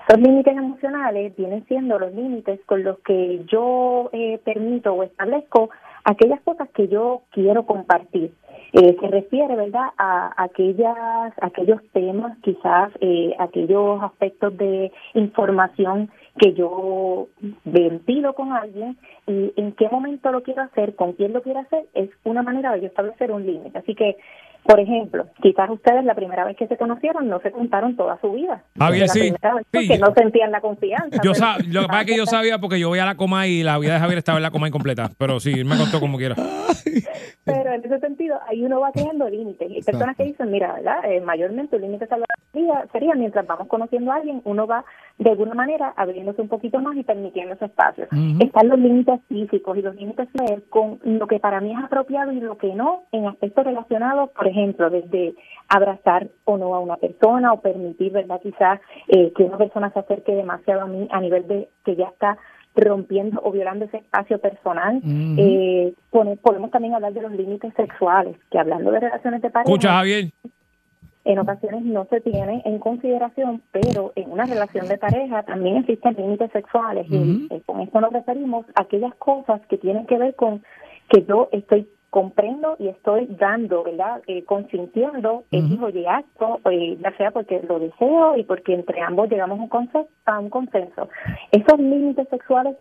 [0.08, 5.72] Esos límites emocionales vienen siendo los límites con los que yo eh, permito o establezco
[6.06, 8.32] aquellas cosas que yo quiero compartir.
[8.74, 16.54] Eh, se refiere, ¿verdad?, a aquellas, aquellos temas, quizás eh, aquellos aspectos de información que
[16.54, 17.28] yo
[17.64, 21.86] ventilo con alguien y en qué momento lo quiero hacer, con quién lo quiero hacer,
[21.94, 23.78] es una manera de yo establecer un límite.
[23.78, 24.18] Así que,
[24.66, 28.32] por ejemplo, quizás ustedes la primera vez que se conocieron no se contaron toda su
[28.34, 28.64] vida.
[28.78, 29.34] Javier, La sí.
[29.72, 31.18] porque no sentían la confianza.
[31.24, 33.16] Yo pero sa- lo que pasa es que yo sabía porque yo voy a la
[33.16, 35.10] coma y la vida de Javier estaba en la coma incompleta.
[35.18, 36.36] Pero sí, él me contó como quiera.
[37.44, 39.70] Pero en ese sentido, ahí uno va creando límites.
[39.70, 40.98] Y hay personas que dicen, mira, ¿verdad?
[41.06, 42.26] Eh, mayormente el límite saludable
[42.92, 44.84] sería, mientras vamos conociendo a alguien, uno va
[45.18, 48.08] de alguna manera abriéndose un poquito más y permitiendo ese espacio.
[48.40, 50.28] Están los límites físicos y los límites
[50.70, 54.48] con lo que para mí es apropiado y lo que no en aspectos relacionados, por
[54.48, 55.36] ejemplo, desde
[55.68, 58.40] abrazar o no a una persona o permitir, ¿verdad?
[58.42, 62.06] Quizás eh, que una persona se acerque demasiado a mí a nivel de que ya
[62.06, 62.38] está
[62.76, 65.02] rompiendo o violando ese espacio personal.
[65.38, 69.94] Eh, podemos también hablar de los límites sexuales, que hablando de relaciones de pareja, Escucha,
[69.94, 70.26] Javier.
[71.24, 76.16] en ocasiones no se tiene en consideración, pero en una relación de pareja también existen
[76.16, 77.08] límites sexuales.
[77.10, 80.62] Y eh, con esto nos referimos a aquellas cosas que tienen que ver con
[81.10, 84.22] que yo estoy comprendo y estoy dando, ¿verdad?
[84.26, 89.02] Eh, consintiendo el hijo de acto, eh, ya sea porque lo deseo y porque entre
[89.02, 89.90] ambos llegamos a un,
[90.26, 91.10] a un consenso.
[91.52, 92.78] Esos límites sexuales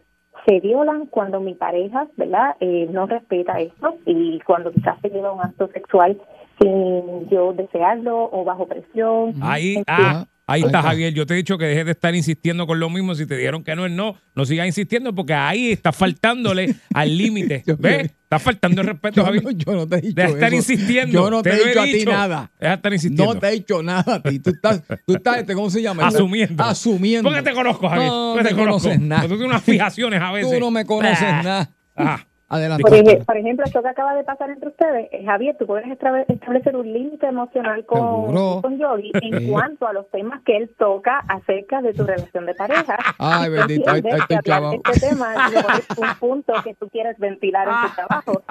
[0.47, 2.55] se violan cuando mi pareja, ¿verdad?
[2.61, 6.17] Eh, no respeta esto y cuando quizás se lleva un acto sexual
[6.61, 9.35] sin yo desearlo o bajo presión.
[9.43, 10.91] Ahí, ah, ahí Ahí está, está.
[10.91, 11.15] Javier.
[11.15, 13.15] Yo te he dicho que dejes de estar insistiendo con lo mismo.
[13.15, 17.17] Si te dijeron que no es no, no sigas insistiendo porque ahí está faltándole al
[17.17, 17.63] límite.
[17.79, 18.11] ¿Ves?
[18.25, 19.45] Está faltando el respeto, yo Javier.
[19.45, 20.57] no, yo no te he dicho Deja de estar eso.
[20.73, 21.13] insistiendo.
[21.13, 22.51] Yo no te, Te he dicho a ti nada.
[22.61, 23.35] Deja de estar insistiendo.
[23.35, 24.39] No te he dicho nada a ti.
[24.39, 26.07] Tú estás, tú estás este, ¿cómo se llama?
[26.09, 26.63] Asumiendo.
[26.65, 27.29] Asumiendo.
[27.31, 28.09] Porque te conozco, Javier.
[28.09, 28.83] No, Porque te te conozco.
[28.89, 29.23] conoces nada.
[29.23, 30.53] Tú tienes unas fijaciones a veces.
[30.53, 31.43] Tú no me conoces Ah.
[31.43, 31.71] nada.
[31.97, 32.27] Ajá.
[32.49, 32.83] Adelante.
[32.83, 35.87] Por, ej- por ejemplo, esto que acaba de pasar entre ustedes, eh, Javier, tú puedes
[35.91, 41.21] establecer un límite emocional con, con Yogi en cuanto a los temas que él toca
[41.29, 42.97] acerca de tu relación de pareja.
[43.19, 44.75] Ay, bendito, ahí- estoy clavado.
[44.93, 45.35] este tema
[45.79, 48.43] es un punto que tú quieres ventilar en tu trabajo.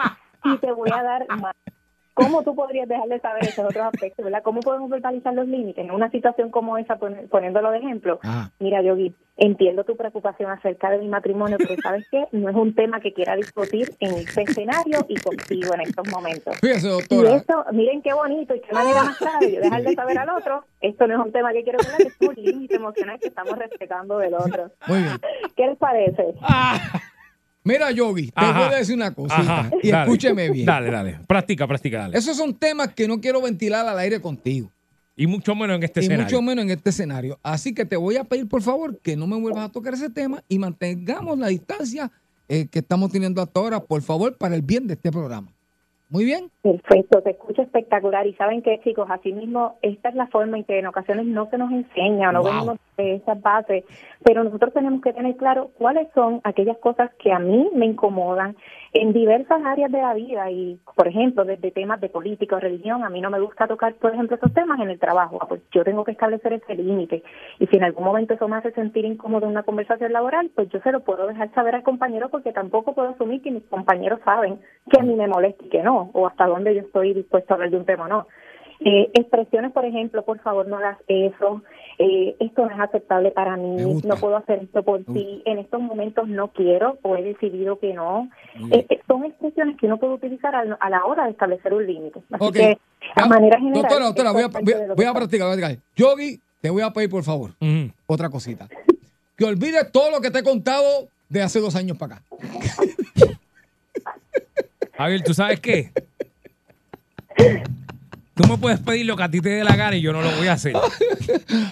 [0.45, 1.53] Y te voy a dar más.
[2.13, 4.43] ¿Cómo tú podrías dejarle saber esos otros aspectos, verdad?
[4.43, 8.19] ¿Cómo podemos verbalizar los límites en una situación como esa, pon- poniéndolo de ejemplo?
[8.23, 8.51] Ah.
[8.59, 12.25] Mira, Yogi, entiendo tu preocupación acerca de mi matrimonio, pero ¿sabes qué?
[12.31, 16.55] No es un tema que quiera discutir en este escenario y contigo en estos momentos.
[16.61, 17.35] Fíjese, Y doctora.
[17.35, 20.65] esto, miren qué bonito y qué manera más clara de yo dejarle saber al otro,
[20.81, 24.19] esto no es un tema que quiero hablar, es un límite emocional que estamos respetando
[24.19, 24.69] del otro.
[24.87, 25.13] Muy bien.
[25.55, 26.35] ¿Qué les parece?
[27.63, 28.65] Mira, Yogi, te Ajá.
[28.65, 29.59] voy a decir una cosita.
[29.59, 30.03] Ajá, y dale.
[30.03, 30.65] escúcheme bien.
[30.65, 31.19] Dale, dale.
[31.27, 32.17] Practica, practica, dale.
[32.17, 34.69] Esos son temas que no quiero ventilar al aire contigo.
[35.15, 36.25] Y mucho menos en este y escenario.
[36.25, 37.39] mucho menos en este escenario.
[37.43, 40.09] Así que te voy a pedir, por favor, que no me vuelvas a tocar ese
[40.09, 42.11] tema y mantengamos la distancia
[42.49, 45.52] eh, que estamos teniendo hasta ahora, por favor, para el bien de este programa.
[46.13, 46.51] Muy bien.
[46.61, 48.27] Perfecto, te escucho espectacular.
[48.27, 51.49] Y saben que, chicos, así mismo, esta es la forma en que en ocasiones no
[51.49, 52.51] se nos enseña o no Wow.
[52.51, 53.83] vemos de esas bases,
[54.23, 58.55] pero nosotros tenemos que tener claro cuáles son aquellas cosas que a mí me incomodan
[58.93, 60.49] en diversas áreas de la vida.
[60.51, 63.95] Y, por ejemplo, desde temas de política o religión, a mí no me gusta tocar,
[63.95, 65.39] por ejemplo, esos temas en el trabajo.
[65.41, 67.23] Ah, Pues yo tengo que establecer ese límite.
[67.59, 70.69] Y si en algún momento eso me hace sentir incómodo en una conversación laboral, pues
[70.69, 74.19] yo se lo puedo dejar saber al compañero porque tampoco puedo asumir que mis compañeros
[74.23, 77.53] saben que a mí me molesta y que no, o hasta dónde yo estoy dispuesto
[77.53, 78.27] a hablar de un tema o no.
[78.85, 81.63] Eh, expresiones, por ejemplo, por favor no hagas eso,
[81.99, 85.59] eh, esto no es aceptable para Me mí, no puedo hacer esto por ti, en
[85.59, 88.29] estos momentos no quiero o he decidido que no.
[88.71, 91.85] Eh, eh, son expresiones que uno puede utilizar a, a la hora de establecer un
[91.85, 92.21] límite.
[92.31, 92.77] Así que,
[93.15, 93.81] a Ah, manera general...
[93.83, 95.77] Doctora, doctora, voy a, voy a- voy practicar, voy a practicar.
[95.95, 97.51] Yogi, te voy a pedir, por favor,
[98.07, 98.67] otra cosita.
[99.35, 102.23] Que olvides todo lo que te he contado de hace dos años para acá.
[104.95, 105.91] Javier, ¿tú sabes qué?
[108.35, 110.21] Tú me puedes pedir lo que a ti te dé la gana y yo no
[110.21, 110.73] lo voy a hacer.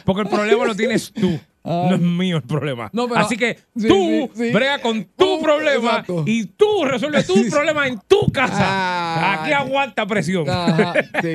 [0.05, 1.39] Porque el problema lo tienes tú.
[1.63, 2.89] No es mío el problema.
[2.91, 4.51] No, pero- Así que sí, tú sí, sí.
[4.51, 6.23] brega con tu Tú, problema exacto.
[6.25, 8.55] y tú resuelves tu problema en tu casa.
[8.59, 10.49] Ah, Aquí aguanta presión.
[10.49, 11.33] Ajá, sí.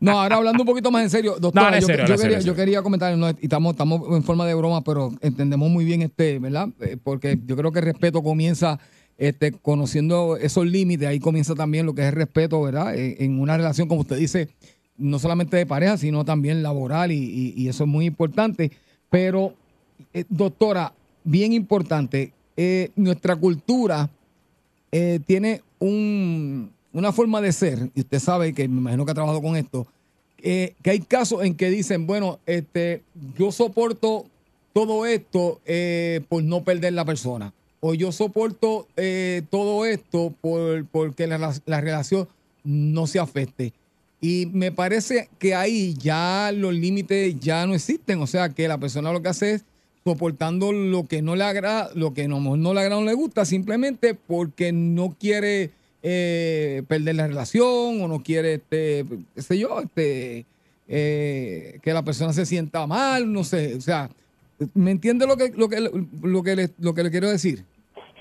[0.00, 2.18] No, ahora hablando un poquito más en serio, doctora, No, en yo, serio, yo en
[2.18, 5.68] serio, quería, yo quería comentar, no, y estamos, estamos en forma de broma, pero entendemos
[5.70, 6.68] muy bien este, ¿verdad?
[6.80, 8.78] Eh, Porque yo creo que el respeto comienza
[9.18, 12.96] este, conociendo esos límites, ahí comienza también lo que es el respeto, ¿verdad?
[12.96, 14.48] Eh, en una relación, como usted dice,
[14.98, 18.72] no solamente de pareja, sino también laboral, y, eso es muy importante.
[19.08, 19.54] Pero,
[20.12, 20.92] eh, doctora,
[21.24, 24.10] bien importante, eh, nuestra cultura
[24.90, 29.14] eh, tiene un, una forma de ser, y usted sabe que me imagino que ha
[29.14, 29.86] trabajado con esto,
[30.40, 33.02] que hay casos en que dicen, bueno, este,
[33.36, 34.26] yo soporto
[34.72, 35.60] todo esto
[36.28, 41.80] por no perder la persona, o yo soporto eh, todo esto por, porque la, la
[41.80, 42.28] relación
[42.64, 43.72] no se afecte.
[44.20, 48.78] Y me parece que ahí ya los límites ya no existen, o sea que la
[48.78, 49.64] persona lo que hace es
[50.04, 53.14] soportando lo que no le agrada, lo que no, no le agrada o no le
[53.14, 55.70] gusta, simplemente porque no quiere
[56.02, 60.46] eh, perder la relación o no quiere, este, qué sé yo, este,
[60.88, 64.10] eh, que la persona se sienta mal, no sé, o sea,
[64.74, 67.64] ¿me entiende lo que, lo que, lo que, le, lo que le quiero decir?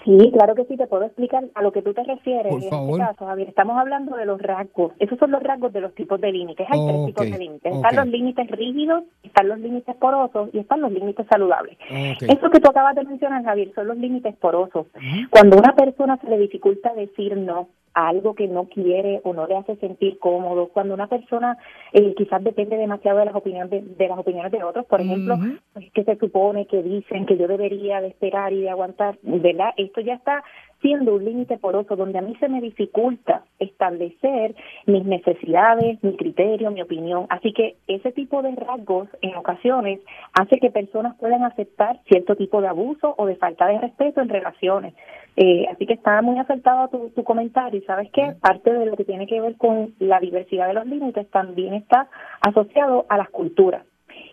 [0.08, 2.50] Sí, claro que sí, te puedo explicar a lo que tú te refieres.
[2.50, 3.02] Por en favor.
[3.02, 4.94] este caso, Javier, estamos hablando de los rasgos.
[5.00, 6.66] Esos son los rasgos de los tipos de límites.
[6.70, 7.76] Hay tres tipos de límites.
[7.76, 11.78] Están los límites rígidos, están los límites porosos y están los límites saludables.
[11.90, 14.88] Eso que tú acabas de mencionar, Javier, son los límites porosos.
[15.30, 17.68] Cuando a una persona se le dificulta decir no
[17.98, 21.58] a algo que no quiere o no le hace sentir cómodo, cuando una persona
[21.94, 25.36] eh, quizás depende demasiado de las opiniones de, de las opiniones de otros, por ejemplo,
[25.74, 29.72] pues, que se supone que dicen que yo debería de esperar y de aguantar, ¿verdad?
[29.78, 30.44] Esto ya está
[30.82, 36.72] siendo un límite poroso donde a mí se me dificulta establecer mis necesidades, mi criterio,
[36.72, 37.26] mi opinión.
[37.30, 40.00] Así que ese tipo de rasgos en ocasiones
[40.34, 44.30] hace que personas puedan aceptar cierto tipo de abuso o de falta de respeto en
[44.30, 44.94] relaciones.
[45.36, 48.96] Eh, así que está muy acertado tu, tu comentario y sabes que parte de lo
[48.96, 52.08] que tiene que ver con la diversidad de los límites también está
[52.42, 53.84] asociado a las culturas.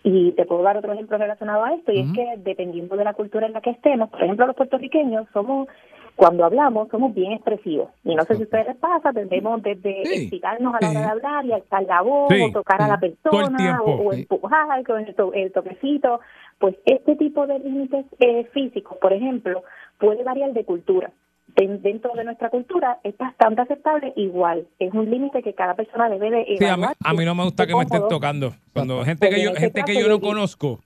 [0.03, 3.15] Y te puedo dar otro ejemplo relacionado a esto, y es que dependiendo de la
[3.15, 5.69] cultura en la que estemos, por ejemplo, los puertorriqueños somos,
[6.17, 7.89] cuando hablamos, somos bien expresivos.
[8.05, 10.23] Y no sé si a ustedes les pasa, tendemos desde Sí.
[10.25, 12.41] excitarnos a la hora de hablar y alzar la voz, Sí.
[12.43, 16.21] o tocar a la persona, o, empujar con el, to- el toquecito.
[16.59, 19.63] Pues este tipo de límites eh, físicos, por ejemplo,
[19.99, 21.11] puede variar de cultura.
[21.57, 24.67] Den- dentro de nuestra cultura es bastante aceptable igual.
[24.79, 27.35] Es un límite que cada persona debe de Sí, a mí, evaluar a mí no
[27.35, 28.53] me gusta que me es estén tocando.
[28.73, 30.79] Cuando gente que yo, gente que yo no conozco,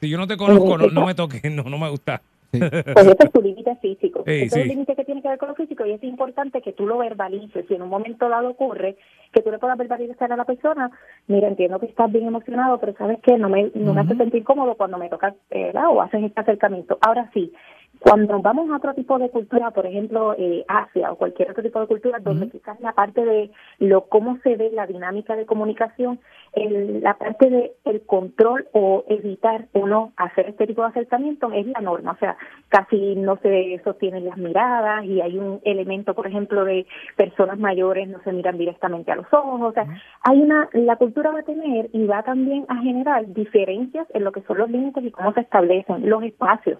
[0.00, 2.22] si yo no te conozco, no, no me toques, no, no me gusta.
[2.50, 4.24] Pues ese es tu límite físico.
[4.26, 4.60] Sí, Ese es sí.
[4.62, 6.98] un límite que tiene que ver con lo físico y es importante que tú lo
[6.98, 7.66] verbalices.
[7.68, 8.96] Si en un momento dado ocurre,
[9.32, 10.90] que tú le puedas verbalizar a la persona,
[11.28, 14.42] mira, entiendo que estás bien emocionado, pero sabes que no me, no me hace sentir
[14.42, 16.98] cómodo cuando me toca eh, o haces este acercamiento.
[17.00, 17.52] Ahora sí,
[18.00, 21.80] cuando vamos a otro tipo de cultura, por ejemplo, eh, Asia o cualquier otro tipo
[21.80, 26.18] de cultura, donde quizás la parte de lo cómo se ve la dinámica de comunicación,
[26.54, 31.52] el- la parte de el control o evitar o no hacer este tipo de acercamiento
[31.52, 32.12] es la norma.
[32.12, 32.36] O sea,
[32.68, 36.86] casi no se sostienen las miradas y hay un elemento, por ejemplo, de
[37.16, 39.60] personas mayores no se miran directamente a los ojos.
[39.60, 39.84] O sea,
[40.22, 44.32] hay una, la cultura va a tener y va también a generar diferencias en lo
[44.32, 46.78] que son los límites y cómo se establecen los espacios.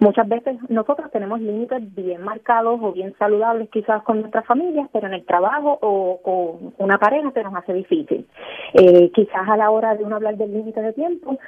[0.00, 5.06] Muchas veces nosotros tenemos límites bien marcados o bien saludables quizás con nuestras familias, pero
[5.06, 8.26] en el trabajo o con una pareja se nos hace difícil.
[8.74, 11.38] Eh, quizás a la hora de uno hablar del límite de tiempo,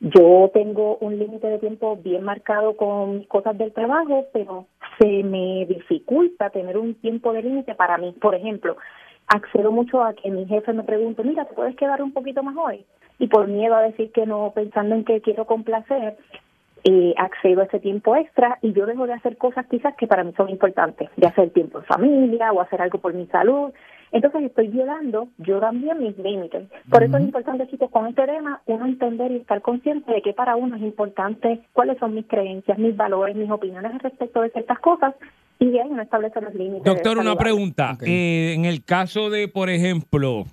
[0.00, 4.66] yo tengo un límite de tiempo bien marcado con cosas del trabajo, pero
[4.98, 8.14] se me dificulta tener un tiempo de límite para mí.
[8.20, 8.76] Por ejemplo,
[9.28, 12.56] accedo mucho a que mi jefe me pregunte, mira, ¿te puedes quedar un poquito más
[12.56, 12.84] hoy?
[13.18, 16.16] Y por miedo a decir que no, pensando en que quiero complacer,
[16.84, 20.22] eh, accedo a ese tiempo extra y yo dejo de hacer cosas quizás que para
[20.22, 23.72] mí son importantes, de hacer tiempo en familia o hacer algo por mi salud.
[24.12, 26.68] Entonces estoy violando yo también mis límites.
[26.88, 30.32] Por eso es importante, chicos, con este tema, uno entender y estar consciente de que
[30.34, 34.78] para uno es importante cuáles son mis creencias, mis valores, mis opiniones respecto de ciertas
[34.78, 35.14] cosas
[35.58, 36.84] y de ahí uno establece los límites.
[36.84, 37.96] Doctor, una pregunta.
[38.06, 40.44] Eh, en el caso de, por ejemplo,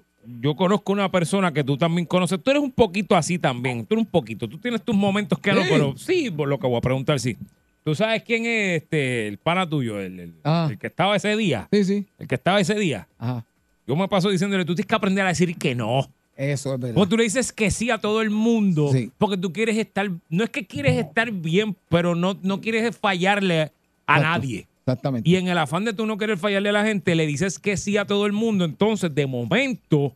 [0.42, 2.42] yo conozco una persona que tú también conoces.
[2.42, 3.86] Tú eres un poquito así también.
[3.86, 4.48] Tú eres un poquito.
[4.48, 7.38] Tú tienes tus momentos que no, pero sí, por lo que voy a preguntar, sí.
[7.84, 10.00] ¿Tú sabes quién es este, el pana tuyo?
[10.00, 10.68] El, el- Ah.
[10.70, 11.68] el que estaba ese día.
[11.72, 12.06] Sí, sí.
[12.20, 13.08] El que estaba ese día.
[13.18, 13.44] Ajá.
[13.88, 16.08] Yo me paso diciéndole, tú tienes que aprender a decir que no.
[16.38, 16.96] Eso es verdad.
[16.96, 18.92] Porque tú le dices que sí a todo el mundo.
[18.94, 19.12] Sí.
[19.18, 23.62] Porque tú quieres estar, no es que quieres estar bien, pero no, no quieres fallarle
[24.08, 24.22] a Exacto.
[24.22, 24.68] nadie.
[24.86, 25.30] Exactamente.
[25.30, 27.78] Y en el afán de tú no querer fallarle a la gente, le dices que
[27.78, 28.66] sí a todo el mundo.
[28.66, 30.16] Entonces, de momento,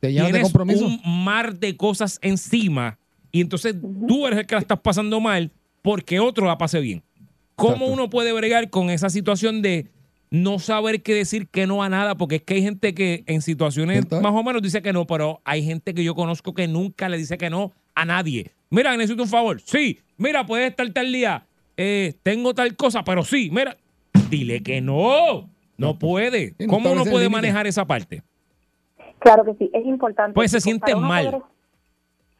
[0.00, 0.86] Te llenas de tienes compromiso.
[0.86, 2.98] un mar de cosas encima.
[3.32, 3.74] Y entonces
[4.06, 5.50] tú eres el que la estás pasando mal
[5.82, 7.02] porque otro la pase bien.
[7.56, 7.92] ¿Cómo Exacto.
[7.92, 9.88] uno puede bregar con esa situación de
[10.30, 12.16] no saber qué decir que no a nada?
[12.16, 15.40] Porque es que hay gente que en situaciones más o menos dice que no, pero
[15.44, 18.52] hay gente que yo conozco que nunca le dice que no a nadie.
[18.70, 19.60] Mira, necesito un favor.
[19.64, 21.46] Sí, mira, puedes estar tal día.
[21.76, 23.76] Eh, tengo tal cosa, pero sí, mira,
[24.30, 25.48] dile que no.
[25.78, 26.50] No puede.
[26.58, 28.22] Sí, no ¿Cómo uno puede manejar esa parte?
[29.18, 30.34] Claro que sí, es importante.
[30.34, 31.26] Pues se siente mal.
[31.26, 31.42] poder-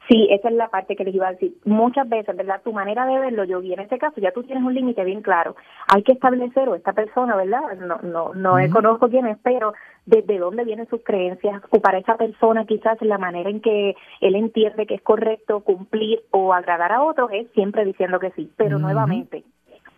[0.09, 1.53] Sí, esa es la parte que les iba a decir.
[1.65, 2.61] Muchas veces, ¿verdad?
[2.63, 5.21] Tu manera de verlo, yo vi en este caso, ya tú tienes un límite bien
[5.21, 5.57] claro.
[5.93, 7.59] Hay que establecer, o esta persona, ¿verdad?
[7.81, 9.73] No, no, no conozco quién es, pero
[10.05, 14.35] desde dónde vienen sus creencias, o para esa persona quizás la manera en que él
[14.35, 18.49] entiende que es correcto cumplir o agradar a otros es siempre diciendo que sí.
[18.55, 19.43] Pero nuevamente,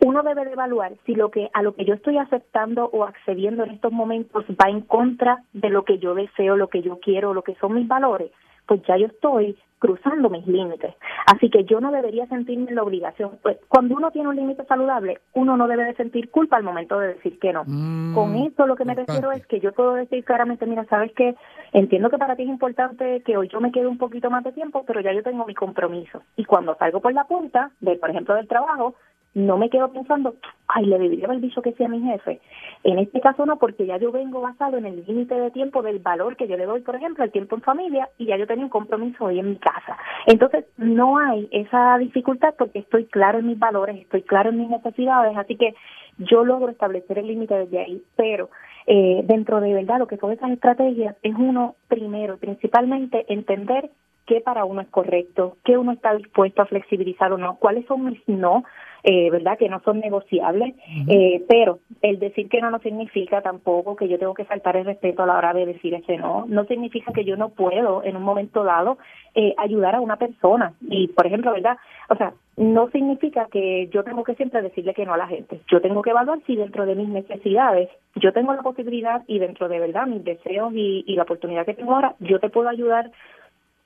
[0.05, 3.63] uno debe de evaluar si lo que a lo que yo estoy aceptando o accediendo
[3.63, 7.33] en estos momentos va en contra de lo que yo deseo, lo que yo quiero,
[7.33, 8.31] lo que son mis valores,
[8.65, 10.93] pues ya yo estoy cruzando mis límites.
[11.25, 13.39] Así que yo no debería sentirme en la obligación.
[13.41, 16.99] Pues cuando uno tiene un límite saludable, uno no debe de sentir culpa al momento
[16.99, 17.63] de decir que no.
[17.65, 19.13] Mm, Con esto lo que me importante.
[19.21, 21.35] refiero es que yo puedo decir claramente, mira, sabes que
[21.71, 24.51] entiendo que para ti es importante que hoy yo me quede un poquito más de
[24.51, 26.21] tiempo, pero ya yo tengo mi compromiso.
[26.35, 28.95] Y cuando salgo por la puerta, de por ejemplo del trabajo,
[29.33, 30.35] no me quedo pensando,
[30.67, 32.39] ay, le debería haber dicho que sí a mi jefe.
[32.83, 35.99] En este caso no, porque ya yo vengo basado en el límite de tiempo del
[35.99, 38.65] valor que yo le doy, por ejemplo, al tiempo en familia, y ya yo tenía
[38.65, 39.97] un compromiso hoy en mi casa.
[40.25, 44.69] Entonces, no hay esa dificultad porque estoy claro en mis valores, estoy claro en mis
[44.69, 45.75] necesidades, así que
[46.17, 48.49] yo logro establecer el límite desde ahí, pero
[48.87, 53.89] eh, dentro de verdad lo que son esas estrategias es uno primero, principalmente entender
[54.29, 58.05] qué para uno es correcto, qué uno está dispuesto a flexibilizar o no, cuáles son
[58.05, 58.63] mis no,
[59.03, 59.57] eh, ¿verdad?
[59.57, 60.75] Que no son negociables,
[61.07, 64.85] eh, pero el decir que no no significa tampoco que yo tengo que faltar el
[64.85, 68.17] respeto a la hora de decir ese no, no significa que yo no puedo en
[68.17, 68.99] un momento dado
[69.33, 70.73] eh, ayudar a una persona.
[70.81, 71.77] Y, por ejemplo, ¿verdad?
[72.09, 75.61] O sea, no significa que yo tengo que siempre decirle que no a la gente,
[75.71, 79.69] yo tengo que evaluar si dentro de mis necesidades yo tengo la posibilidad y dentro
[79.69, 83.11] de verdad mis deseos y, y la oportunidad que tengo ahora, yo te puedo ayudar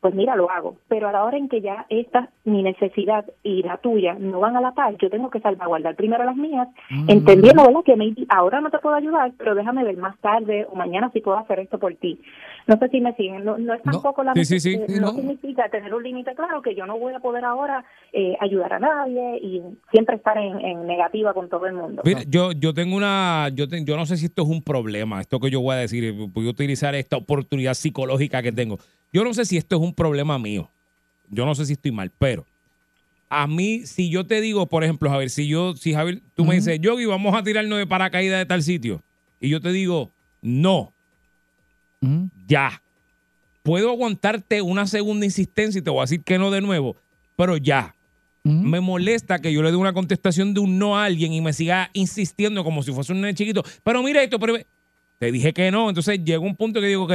[0.03, 0.75] pues mira, lo hago.
[0.89, 4.57] Pero a la hora en que ya esta, mi necesidad y la tuya no van
[4.57, 6.67] a la par, yo tengo que salvaguardar primero las mías,
[7.07, 7.79] entendiendo, ¿verdad?
[7.85, 11.21] Que maybe ahora no te puedo ayudar, pero déjame ver más tarde o mañana si
[11.21, 12.19] puedo hacer esto por ti.
[12.67, 13.45] No sé si me siguen.
[13.45, 13.93] No, no es No.
[13.93, 14.73] tampoco la Sí, sí, sí.
[14.75, 15.13] eh, no, no.
[15.13, 18.79] significa tener un límite claro que yo no voy a poder ahora eh, ayudar a
[18.79, 22.01] nadie y siempre estar en, en negativa con todo el mundo.
[22.03, 25.21] Mira, yo, yo tengo una, yo, te- yo no sé si esto es un problema,
[25.21, 28.77] esto que yo voy a decir, voy a utilizar esta oportunidad psicológica que tengo.
[29.13, 30.69] Yo no sé si esto es un problema mío.
[31.29, 32.45] Yo no sé si estoy mal, pero
[33.29, 36.55] a mí, si yo te digo, por ejemplo, Javier, si yo, si Javier, tú me
[36.55, 39.01] dices, Yogi, vamos a tirarnos de paracaídas de tal sitio,
[39.39, 40.11] y yo te digo,
[40.41, 40.93] no,
[42.47, 42.81] ya.
[43.63, 46.95] Puedo aguantarte una segunda insistencia y te voy a decir que no de nuevo,
[47.35, 47.95] pero ya.
[48.43, 51.53] Me molesta que yo le dé una contestación de un no a alguien y me
[51.53, 53.63] siga insistiendo como si fuese un nene chiquito.
[53.85, 54.57] Pero mira esto, pero
[55.17, 55.87] te dije que no.
[55.87, 57.13] Entonces llega un punto que digo, ok,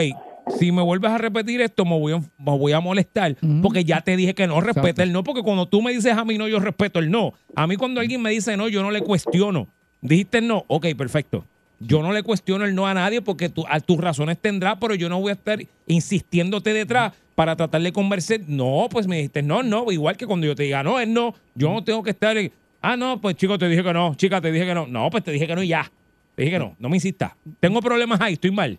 [0.59, 3.61] si me vuelves a repetir esto, me voy a, me voy a molestar Ujú.
[3.62, 5.22] porque ya te dije que no, respeta el no.
[5.24, 7.34] Porque cuando tú me dices a mí no, yo respeto el no.
[7.55, 9.66] A mí cuando alguien me dice no, yo no le cuestiono.
[10.01, 11.44] Dijiste no, ok, perfecto.
[11.80, 14.94] Yo no le cuestiono el no a nadie porque tú, a tus razones tendrás, pero
[14.94, 18.40] yo no voy a estar insistiéndote detrás para tratar de convencer.
[18.49, 19.90] No, pues me dijiste no, no.
[19.92, 21.34] Igual que cuando yo te diga no, es no.
[21.55, 22.36] Yo no tengo que estar.
[22.36, 24.14] en, Ah, no, pues chico, te dije que no.
[24.14, 24.86] Chica, te dije que no.
[24.86, 25.90] No, pues te dije que no y ya.
[26.36, 26.76] Te dije que no.
[26.78, 27.32] No me insistas.
[27.59, 28.78] Tengo problemas ahí, estoy mal.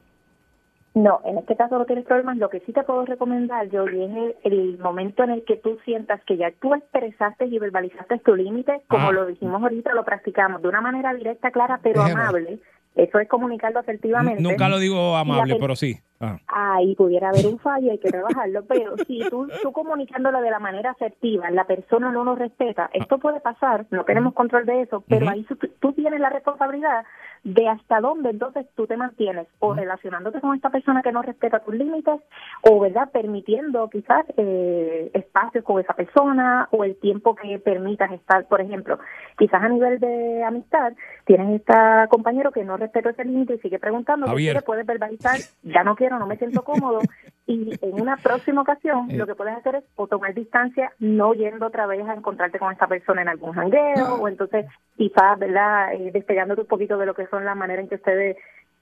[0.95, 2.37] No, en este caso no tienes problemas.
[2.37, 5.77] Lo que sí te puedo recomendar, yo es el, el momento en el que tú
[5.85, 9.11] sientas que ya tú expresaste y verbalizaste tu límite, como Ajá.
[9.11, 12.59] lo dijimos ahorita, lo practicamos de una manera directa, clara, pero amable.
[12.95, 14.41] Eso es comunicarlo asertivamente.
[14.41, 15.99] Nunca lo digo amable, per- pero sí.
[16.21, 16.37] Ah.
[16.47, 20.59] ahí pudiera haber un fallo, hay que trabajarlo, pero si tú, tú comunicándolo de la
[20.59, 25.01] manera asertiva, la persona no lo respeta, esto puede pasar, no tenemos control de eso,
[25.07, 27.05] pero ahí tú, tú tienes la responsabilidad
[27.43, 31.59] de hasta dónde entonces tú te mantienes, o relacionándote con esta persona que no respeta
[31.59, 32.21] tus límites,
[32.61, 38.45] o verdad permitiendo quizás eh, espacios con esa persona, o el tiempo que permitas estar,
[38.47, 38.99] por ejemplo,
[39.37, 40.93] quizás a nivel de amistad,
[41.25, 41.73] tienes este
[42.09, 44.53] compañero que no respeta ese límite y sigue preguntando, ¿qué Javier.
[44.53, 44.65] quiere?
[44.65, 46.99] puedes verbalizar, ya no quiero, no me siento cómodo,
[47.49, 49.17] y en una próxima ocasión Eh.
[49.17, 52.71] lo que puedes hacer es o tomar distancia, no yendo otra vez a encontrarte con
[52.71, 57.15] esta persona en algún jangueo, o entonces quizás, ¿verdad?, eh, despegándote un poquito de lo
[57.15, 58.37] que son las maneras en que ustedes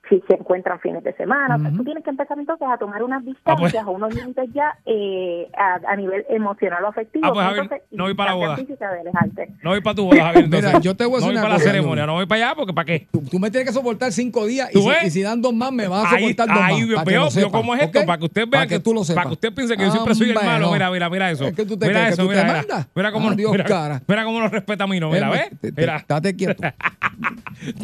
[0.09, 1.55] si se encuentran fines de semana.
[1.55, 3.35] O sea, tú tienes que empezar entonces a tomar unas Ah, pues.
[3.35, 7.25] distancias o unos límites ya eh, a, a nivel emocional o afectivo.
[7.27, 8.55] Ah, pues, Javier, entonces, no voy para la boda.
[8.55, 9.49] distancias.
[9.63, 10.45] No voy para tu boda, Javier.
[10.47, 10.81] Mira, entonces.
[10.81, 12.55] yo te voy a No decir voy una para la ceremonia, no voy para allá
[12.55, 13.07] porque ¿para qué?
[13.11, 15.53] Tú, tú me tienes que soportar cinco días y ¿Tú si, y si dan dos
[15.53, 16.85] más, me vas a Ahí, soportar dos ahí más.
[16.85, 18.05] que lo veo sepas, cómo es esto, ¿ok?
[18.05, 19.23] para que usted vea Para que tú lo sepas.
[19.23, 20.67] para que usted piense que yo siempre soy el malo.
[20.67, 20.71] no.
[20.73, 21.45] Mira, mira, mira eso.
[21.47, 22.87] Es que tú te mira eso, que mira, mira.
[22.95, 24.01] Mira cómo, Adiós, mira, cara.
[24.07, 25.49] mira cómo lo respeta a mí, no, mira, ¿ves?
[25.59, 25.97] te- te- Mira.
[25.97, 26.63] Estate quieto.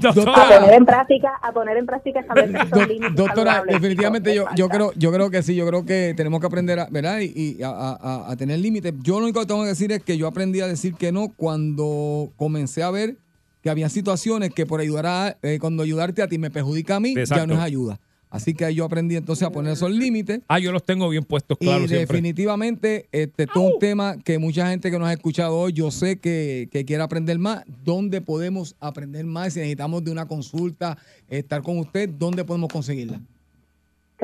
[0.02, 4.70] Doctora, A poner en práctica, a poner en práctica establecer Doctora, saludables, definitivamente yo, yo
[4.70, 7.20] creo, yo creo que sí, yo creo que tenemos que aprender a, ¿verdad?
[7.22, 8.94] Y, y a, a- a- a tener límites.
[9.02, 11.30] Yo lo único que tengo que decir es que yo aprendí a decir que no
[11.36, 13.18] cuando comencé a ver
[13.62, 17.00] que había situaciones que por ayudar a, eh, cuando ayudarte a ti me perjudica a
[17.00, 18.00] mí, ya no es ayuda.
[18.34, 20.42] Así que ahí yo aprendí entonces a poner esos límites.
[20.48, 22.16] ah, yo los tengo bien puestos, claro, y siempre.
[22.16, 25.92] definitivamente, este esto es un tema que mucha gente que nos ha escuchado hoy, yo
[25.92, 27.64] sé que, que quiere aprender más.
[27.84, 29.54] ¿Dónde podemos aprender más?
[29.54, 30.98] Si necesitamos de una consulta,
[31.30, 33.22] estar con usted, ¿dónde podemos conseguirla?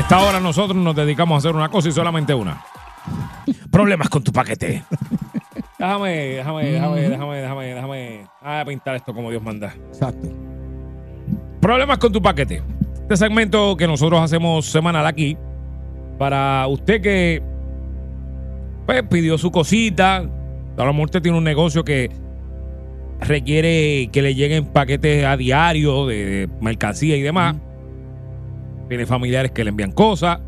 [0.00, 2.64] A esta hora nosotros nos dedicamos a hacer una cosa y solamente una.
[3.70, 4.82] Problemas con tu paquete.
[5.78, 8.26] Déjame, déjame, déjame, déjame, déjame, déjame.
[8.40, 9.74] A pintar esto como Dios manda.
[9.88, 10.26] Exacto.
[11.60, 12.62] Problemas con tu paquete.
[13.02, 15.36] Este segmento que nosotros hacemos semanal aquí.
[16.18, 17.42] Para usted que
[18.86, 20.16] pues, pidió su cosita.
[20.16, 22.10] A lo mejor usted tiene un negocio que
[23.20, 27.56] requiere que le lleguen paquetes a diario de mercancía y demás.
[28.90, 30.40] Tiene familiares que le envían cosas.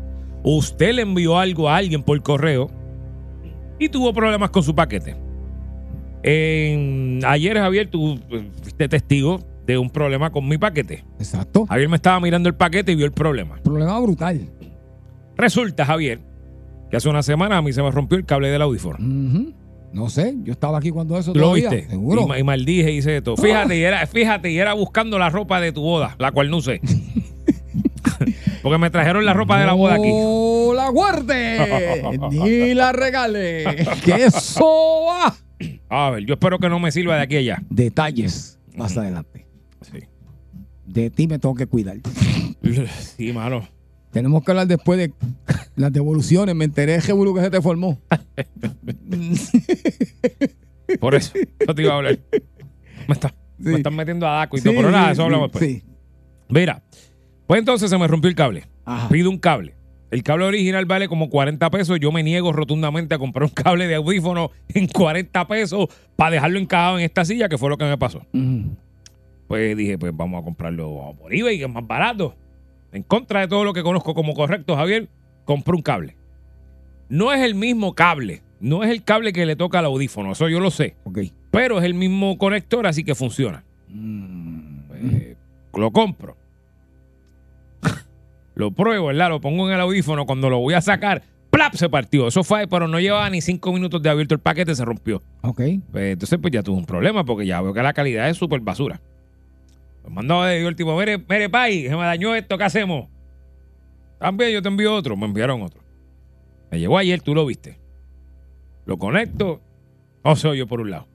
[0.43, 2.69] Usted le envió algo a alguien por correo
[3.79, 5.15] y tuvo problemas con su paquete.
[6.23, 11.03] En- ayer, Javier, tú eh, fuiste testigo de un problema con mi paquete.
[11.19, 11.65] Exacto.
[11.67, 13.55] Javier me estaba mirando el paquete y vio el problema.
[13.63, 14.49] Problema brutal.
[15.37, 16.19] Resulta, Javier,
[16.91, 18.97] que hace una semana a mí se me rompió el cable del audífono.
[19.93, 21.69] No sé, yo estaba aquí cuando eso ¿Tú lo todavía.
[21.69, 21.89] viste?
[21.89, 22.27] Seguro.
[22.35, 23.37] Y, y maldije y hice de todo.
[23.37, 26.57] Fíjate, y era, fíjate, y era buscando la ropa de tu boda, la cual no
[26.57, 26.81] usé.
[28.63, 30.09] Porque me trajeron la ropa de la boda aquí.
[30.09, 32.01] No la guarde
[32.31, 33.85] ni la regale.
[34.03, 35.35] Que eso va.
[35.89, 37.63] A ver, yo espero que no me sirva de aquí a allá.
[37.69, 39.45] Detalles más adelante.
[39.81, 39.99] Sí.
[40.85, 41.97] De ti me tengo que cuidar.
[43.17, 43.67] Sí, mano.
[44.11, 45.11] Tenemos que hablar después de
[45.75, 46.55] las devoluciones.
[46.55, 47.99] Me enteré de que se te formó.
[51.01, 51.33] Por eso,
[51.67, 52.19] no te iba a hablar.
[53.07, 55.71] Me, está, me están metiendo a Daco y Sí, todo, pero nada, eso hablamos después.
[55.71, 55.83] sí.
[56.47, 56.81] Mira,
[57.53, 58.63] pues entonces se me rompió el cable.
[58.83, 59.09] Ajá.
[59.09, 59.75] Pido un cable.
[60.09, 61.99] El cable original vale como 40 pesos.
[61.99, 66.57] Yo me niego rotundamente a comprar un cable de audífono en 40 pesos para dejarlo
[66.57, 68.25] encajado en esta silla, que fue lo que me pasó.
[69.47, 72.35] Pues dije, pues vamos a comprarlo por eBay, que es más barato.
[72.91, 75.07] En contra de todo lo que conozco como correcto, Javier,
[75.45, 76.15] compré un cable.
[77.07, 78.41] No es el mismo cable.
[78.61, 80.31] No es el cable que le toca al audífono.
[80.31, 80.95] Eso yo lo sé.
[81.03, 81.19] Ok.
[81.51, 83.63] Pero es el mismo conector, así que funciona.
[84.87, 85.37] Pues,
[85.75, 86.35] lo compro.
[88.55, 89.29] Lo pruebo, ¿verdad?
[89.29, 90.25] Lo pongo en el audífono.
[90.25, 91.73] Cuando lo voy a sacar, ¡plap!
[91.73, 92.27] Se partió.
[92.27, 95.21] Eso fue, pero no llevaba ni cinco minutos de abierto el paquete, se rompió.
[95.41, 95.61] Ok.
[95.91, 98.59] Pues, entonces, pues ya tuve un problema porque ya veo que la calidad es súper
[98.59, 99.01] basura.
[100.01, 103.07] Pues mandó digo, el tipo, mire, mire, pay, se me dañó esto, ¿qué hacemos?
[104.19, 105.81] También yo te envío otro, me enviaron otro.
[106.71, 107.79] Me llegó ayer, tú lo viste.
[108.85, 109.61] Lo conecto,
[110.23, 111.07] no se oye por un lado.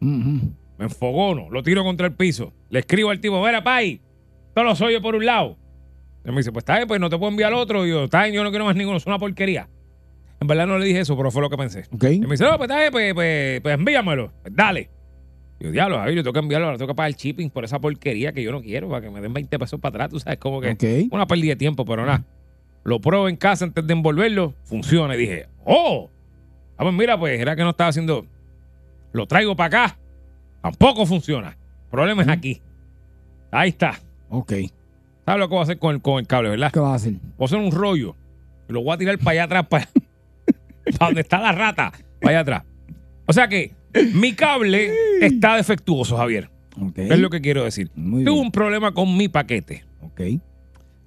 [0.00, 0.52] Ujú.
[0.78, 2.52] Me enfogono, lo tiro contra el piso.
[2.68, 4.02] Le escribo al tipo, mira, pay,
[4.54, 5.56] todo lo oye por un lado.
[6.26, 7.86] Y me dice, pues está bien, pues no te puedo enviar otro.
[7.86, 9.68] Y yo, está bien, yo no quiero más ninguno, es una porquería.
[10.40, 11.84] En verdad no le dije eso, pero fue lo que pensé.
[11.90, 14.32] Y me dice, no, pues está bien, pues, pues, pues envíamelo.
[14.42, 14.90] Pues dale.
[15.60, 17.64] Y yo, diablo, Javier, yo tengo que enviarlo, ahora tengo que pagar el shipping por
[17.64, 20.20] esa porquería que yo no quiero, para que me den 20 pesos para atrás, tú
[20.20, 21.12] sabes, como que Ok.
[21.12, 22.24] una pérdida de tiempo, pero nada.
[22.84, 25.14] Lo pruebo en casa antes de envolverlo, funciona.
[25.14, 26.10] Y dije, oh,
[26.76, 28.26] ah, pues mira, pues era que no estaba haciendo,
[29.12, 29.98] lo traigo para acá,
[30.60, 31.56] tampoco funciona.
[31.84, 32.60] El problema es aquí.
[33.50, 33.98] Ahí está.
[34.28, 34.52] Ok.
[35.26, 36.70] ¿Sabes lo que voy a hacer con el, con el cable, verdad?
[36.72, 37.12] ¿Qué vas a hacer?
[37.14, 38.14] Voy a hacer un rollo
[38.68, 39.88] y lo voy a tirar para allá atrás, para,
[40.98, 42.62] para donde está la rata, para allá atrás.
[43.26, 43.74] O sea que
[44.14, 46.50] mi cable está defectuoso, Javier.
[46.94, 47.90] Es lo que quiero decir.
[47.96, 48.44] Muy Tuve bien.
[48.46, 49.84] un problema con mi paquete.
[50.02, 50.20] Ok.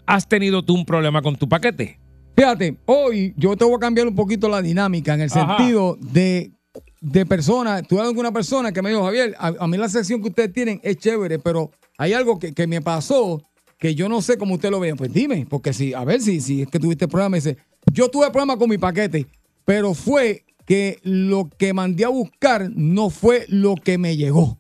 [0.06, 2.00] ¿Has tenido tú un problema con tu paquete?
[2.36, 5.58] Fíjate, hoy yo te voy a cambiar un poquito la dinámica en el Ajá.
[5.58, 6.52] sentido de,
[7.00, 7.88] de personas.
[7.88, 10.80] Tuve alguna persona que me dijo, Javier, a, a mí la sección que ustedes tienen
[10.84, 13.42] es chévere, pero hay algo que, que me pasó
[13.80, 14.94] que yo no sé cómo usted lo ve.
[14.96, 17.30] Pues dime, porque si, a ver si, si es que tuviste problema.
[17.30, 17.58] Me dice,
[17.92, 19.26] yo tuve problema con mi paquete,
[19.66, 24.60] pero fue que lo que mandé a buscar no fue lo que me llegó.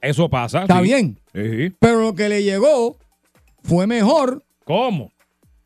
[0.00, 0.62] Eso pasa.
[0.62, 0.84] Está sí.
[0.84, 1.74] bien, Sí.
[1.78, 2.96] pero lo que le llegó
[3.62, 5.12] fue mejor ¿Cómo?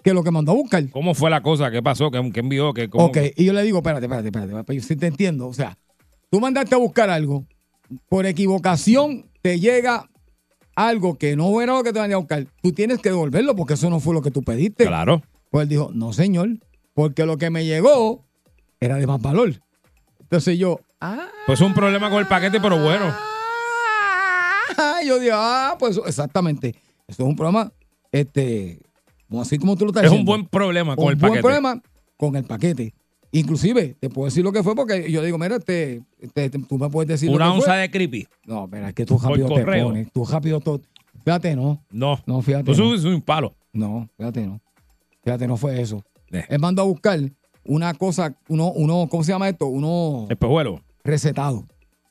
[0.02, 0.90] que lo que mandó a buscar.
[0.90, 1.70] ¿Cómo fue la cosa?
[1.70, 2.10] ¿Qué pasó?
[2.10, 2.74] ¿Qué, qué envió?
[2.74, 3.04] ¿Qué, cómo?
[3.04, 5.46] Ok, y yo le digo, espérate, espérate, espérate, espérate, yo sí te entiendo.
[5.46, 5.78] O sea,
[6.30, 7.46] tú mandaste a buscar algo,
[8.08, 10.10] por equivocación te llega
[10.76, 12.46] algo que no era lo que te mandé a buscar.
[12.62, 14.86] Tú tienes que devolverlo porque eso no fue lo que tú pediste.
[14.86, 15.22] Claro.
[15.50, 16.48] Pues él dijo, no señor,
[16.94, 18.24] porque lo que me llegó
[18.80, 19.52] era de más valor.
[20.20, 23.04] Entonces yo, ah, Pues es un problema con el paquete, pero bueno.
[24.76, 26.74] ah, yo digo, ah, pues exactamente.
[27.06, 27.70] Eso es un problema,
[28.12, 28.80] este,
[29.40, 31.42] así como tú lo estás Es un buen problema con un el buen paquete.
[31.42, 31.82] problema
[32.16, 32.94] con el paquete.
[33.34, 36.78] Inclusive, te puedo decir lo que fue porque yo digo, mira, este, este, este, tú
[36.78, 37.78] me puedes decir Una lo que onza fue.
[37.78, 38.28] de creepy.
[38.46, 39.86] No, mira, es que tú rápido te correo.
[39.88, 40.12] pones.
[40.12, 40.80] Tú rápido todo.
[41.24, 41.82] Fíjate, no.
[41.90, 42.20] No.
[42.26, 42.70] No, fíjate.
[42.70, 43.14] Eso no.
[43.14, 43.52] un palo.
[43.72, 44.60] No, fíjate, no.
[45.24, 46.04] Fíjate, no fue eso.
[46.30, 46.44] Eh.
[46.48, 47.18] Él mandó a buscar
[47.64, 49.66] una cosa, uno, uno, ¿cómo se llama esto?
[49.66, 50.80] Uno Espejuelo.
[51.02, 51.64] recetado.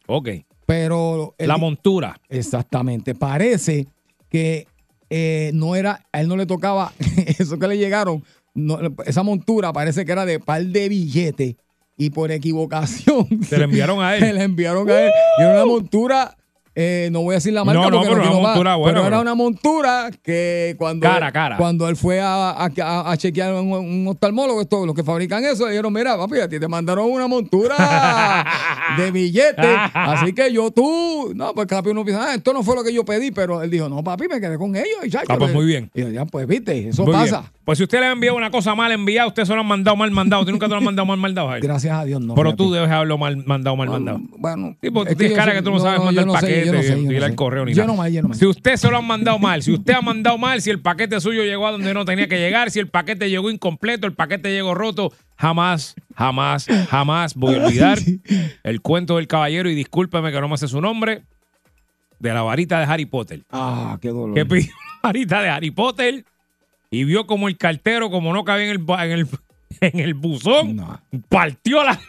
[0.07, 0.29] Ok.
[0.65, 2.19] Pero La montura.
[2.27, 3.15] Exactamente.
[3.15, 3.87] Parece
[4.29, 4.67] que
[5.09, 6.91] eh, no era, a él no le tocaba
[7.37, 8.23] eso que le llegaron.
[8.53, 11.55] No, esa montura parece que era de par de billetes
[11.97, 14.35] y por equivocación Se le enviaron a se él.
[14.35, 15.11] le enviaron a él.
[15.39, 16.35] Y era una montura,
[16.75, 19.07] eh, no voy a decir la marca No, no, pero quiero una montura buena, pero
[19.07, 21.57] era una montura que cuando, Cara, cara.
[21.57, 25.43] cuando él fue a, a- a- a chequear un, un oftalmólogo, esto, los que fabrican
[25.45, 27.75] eso, dijeron, mira, papi, a ti te mandaron una montura
[28.97, 29.77] de billetes.
[29.93, 32.93] Así que yo tú, no, pues papi uno piensa, ah, esto no fue lo que
[32.93, 34.87] yo pedí, pero él dijo, no, papi, me quedé con ellos.
[35.03, 35.89] Y, chacho, Ah, pues muy bien.
[35.93, 37.39] Y yo, ya, pues viste, eso Muy pasa.
[37.41, 37.51] bien.
[37.65, 39.95] Pues si usted le ha enviado una cosa mal enviada, usted se lo han mandado
[39.95, 40.43] mal mandado.
[40.43, 41.61] Tú nunca te lo han mandado mal mandado a él.
[41.63, 42.35] Gracias a Dios, no.
[42.35, 44.19] Pero tú debes haberlo mal mandado mal mandado.
[44.37, 46.71] Bueno, Sí, porque tú tienes cara que tú no sabes mandar el no sé, paquete
[46.71, 47.35] yo no sé, yo y no ir al sé.
[47.35, 47.87] correo ni Yo nada.
[47.93, 48.37] no mal, yo no mal.
[48.37, 51.19] Si usted se lo han mandado mal, si usted ha mandado mal, si el paquete
[51.21, 54.51] suyo llegó a donde no tenía que llegar, si el paquete llegó incompleto, el paquete
[54.51, 57.97] llegó roto, jamás, jamás, jamás voy a olvidar
[58.63, 61.23] el cuento del caballero y discúlpeme que no me sé su nombre,
[62.19, 63.41] de la varita de Harry Potter.
[63.51, 64.33] Ah, qué dolor.
[64.33, 64.71] Que pidió
[65.03, 66.23] la varita de Harry Potter
[66.89, 69.27] y vio como el cartero, como no cabía en el, ba- en el,
[69.81, 71.01] en el buzón, No.
[71.27, 71.99] partió la,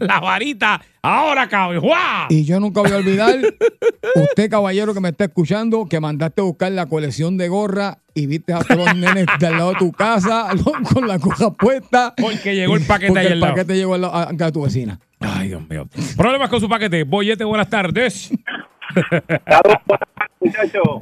[0.00, 0.80] la varita.
[1.02, 1.46] Ahora.
[1.78, 2.26] ¡Guau!
[2.30, 3.34] Y yo nunca voy a olvidar,
[4.14, 8.26] usted caballero que me está escuchando, que mandaste a buscar la colección de gorra y
[8.26, 10.48] viste a todos los nenes del lado de tu casa
[10.94, 12.14] con la coja puesta.
[12.16, 13.52] Porque llegó el paquete ahí el al lado.
[13.54, 14.98] paquete llegó al lado- a, a tu vecina.
[15.20, 15.86] Ay, Dios mío.
[16.16, 17.04] Problemas con su paquete.
[17.04, 18.30] Boyete, buenas tardes.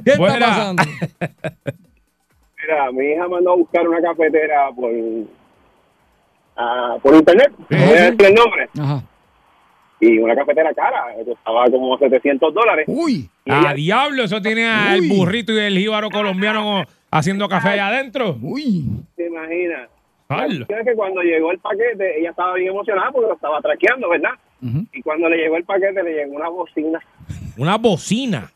[0.05, 0.35] ¿Qué Buena.
[0.35, 0.83] está pasando?
[2.61, 4.89] Mira, mi hija mandó a buscar una cafetera por,
[6.57, 9.01] ah, por internet, no voy a decir el nombre, Ajá.
[9.99, 12.85] y una cafetera cara, costaba como 700 dólares.
[12.87, 13.29] Uy.
[13.47, 14.23] ¡A ella- diablo!
[14.23, 18.37] Eso tiene al burrito y el jíbaro colombiano como haciendo café allá adentro.
[18.41, 18.85] Uy.
[19.15, 19.87] ¿Se imagina?
[20.29, 20.55] La ¡Hala!
[20.55, 24.09] cuestión es que cuando llegó el paquete, ella estaba bien emocionada porque lo estaba traqueando,
[24.09, 24.31] ¿verdad?
[24.91, 26.99] Y cuando le llegó el paquete, le llegó una bocina.
[27.57, 28.51] Una bocina.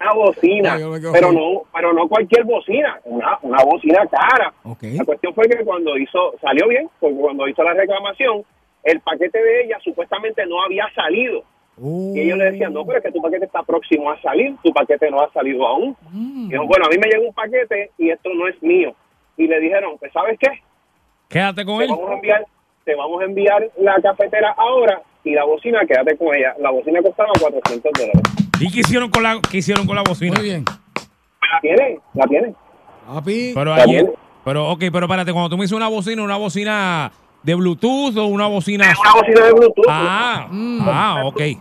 [0.00, 0.74] Una bocina.
[0.74, 2.98] Ay, pero no pero no cualquier bocina.
[3.04, 4.52] Una, una bocina cara.
[4.64, 8.42] La cuestión fue que cuando hizo, salió bien, porque cuando hizo la reclamación,
[8.84, 11.42] el paquete de ella supuestamente no había salido.
[11.80, 14.72] Y ellos le decían, no, pero es que tu paquete está próximo a salir, tu
[14.72, 15.96] paquete no ha salido aún.
[16.10, 16.46] Mm.
[16.46, 18.94] Y dijo, bueno, a mí me llegó un paquete y esto no es mío.
[19.36, 20.48] Y le dijeron, pues ¿sabes qué?
[21.28, 21.90] Quédate con Te él.
[21.90, 22.46] vamos a enviar,
[22.84, 26.54] te vamos a enviar la cafetera ahora y la bocina, quédate con ella.
[26.60, 28.22] La bocina costaba 400 dólares.
[28.60, 30.34] ¿Y qué hicieron con la, qué hicieron con la bocina?
[30.36, 30.64] Muy bien.
[31.52, 32.00] ¿La tiene?
[32.14, 32.54] ¿La tiene?
[33.06, 33.52] Papi.
[33.54, 34.12] Pero ayer, bien.
[34.44, 37.10] pero ok, pero espérate, cuando tú me dices una bocina, una bocina
[37.42, 38.86] de Bluetooth o una bocina.
[39.00, 39.86] Una bocina de Bluetooth.
[39.88, 40.80] Ah, Mm.
[40.88, 41.38] ah, ok.
[41.40, 41.58] Sí,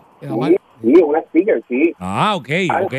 [0.82, 1.94] sí, una speaker, sí.
[2.00, 2.50] Ah, ok,
[2.86, 2.94] ok.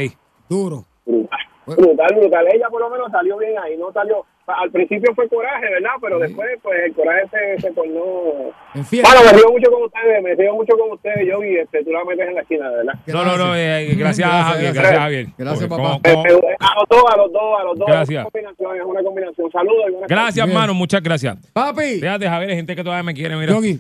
[0.49, 0.85] Duro.
[1.07, 2.47] Brutal, brutal, brutal.
[2.55, 4.25] Ella por lo menos salió bien ahí, no salió.
[4.49, 5.91] Al principio fue coraje, ¿verdad?
[6.01, 8.53] Pero después, pues el coraje se, se tornó.
[8.75, 8.85] En.
[9.03, 11.91] Bueno, me río mucho con ustedes, me río mucho con ustedes, yo y este, tú
[11.93, 12.95] la metes en la esquina, ¿verdad?
[13.07, 14.99] No, no, no, eh, gracias, Gracias, Javier, gracias.
[14.99, 15.27] Javier.
[15.37, 16.01] Gracias, papá.
[16.05, 17.89] Eh, eh, A los dos, a los dos, a los dos.
[17.89, 18.09] Gracias.
[18.09, 19.51] Es una combinación, es una combinación.
[19.53, 21.37] Saludos Gracias, hermano, muchas gracias.
[21.53, 22.01] Papi.
[22.01, 23.53] Fíjate, Javier, hay gente que todavía me quiere, mira.
[23.53, 23.79] Yogi.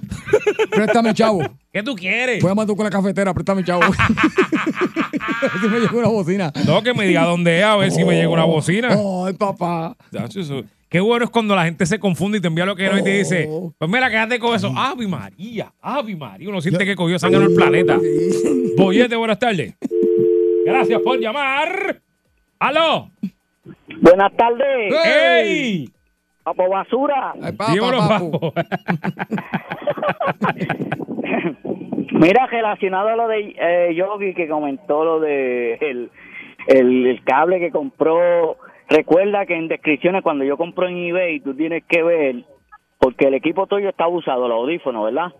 [0.70, 1.40] Préstame, chavo.
[1.72, 2.42] ¿Qué tú quieres?
[2.42, 3.34] Voy a mandar con la cafetera.
[3.34, 3.82] Préstame, chavo.
[5.60, 6.52] si me llegó una bocina.
[6.66, 8.88] No, que me diga dónde es, a ver si me llega una bocina.
[9.26, 9.94] Ay, papá.
[10.12, 12.88] Chacho, eso- Qué bueno es cuando la gente se confunde y te envía lo que
[12.88, 13.74] no y te dice, Oh.
[13.76, 14.72] pues mira, quédate con eso.
[14.74, 16.48] Ave María, Ave María.
[16.48, 17.98] Uno siente que cogió sangre en el planeta.
[18.78, 19.74] Boyete, buenas tardes.
[20.64, 22.00] Gracias por llamar.
[22.58, 23.10] ¡Aló!
[24.00, 25.90] Buenas tardes, ¡Ey!
[26.42, 27.34] Papo Basura.
[27.42, 28.54] Ay, papá, papo.
[32.18, 36.10] Mira, relacionado a lo de eh, Yogi que comentó lo de el,
[36.66, 38.56] el, el cable que compró,
[38.88, 42.44] recuerda que en descripciones cuando yo compro en eBay tú tienes que ver,
[42.98, 45.32] porque el equipo tuyo está usado, los audífonos, ¿verdad?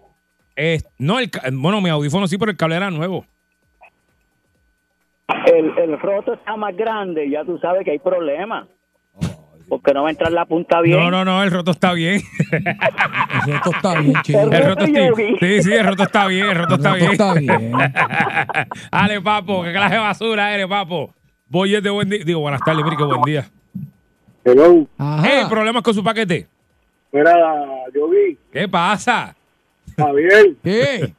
[0.55, 3.24] Eh, no, el, bueno, mi audífono sí, pero el cable era nuevo.
[5.47, 8.68] El, el roto está más grande, ya tú sabes que hay problemas.
[9.69, 10.99] Porque no va a entrar la punta bien.
[10.99, 12.16] No, no, no, el roto está bien.
[12.21, 14.51] Eso esto está bien, chido.
[14.51, 15.37] El roto está Yogi.
[15.39, 17.51] Sí, sí, el roto está bien, el roto está El roto bien.
[17.51, 17.73] está bien.
[18.91, 21.12] Dale, papo, qué clase de basura eres, papo.
[21.49, 22.25] Boyete, buen día.
[22.25, 23.47] Digo, buenas tardes, mire, qué buen día.
[24.45, 25.23] Hello, Ajá.
[25.29, 26.47] Hey, problemas con su paquete.
[27.12, 27.35] mira,
[27.95, 29.35] yo vi, ¿Qué pasa?
[29.97, 31.12] Javier, ¿Qué?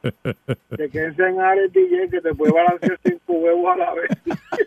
[0.76, 4.08] que que enseñar el DJ que te puede balancear cinco huevos a la vez.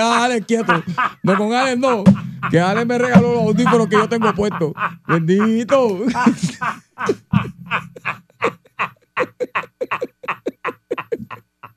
[0.00, 0.82] Deja a Alex quieto.
[1.22, 2.04] No con Alex no.
[2.50, 4.72] Que Alex me regaló los audífonos que yo tengo puestos.
[5.06, 5.98] Bendito.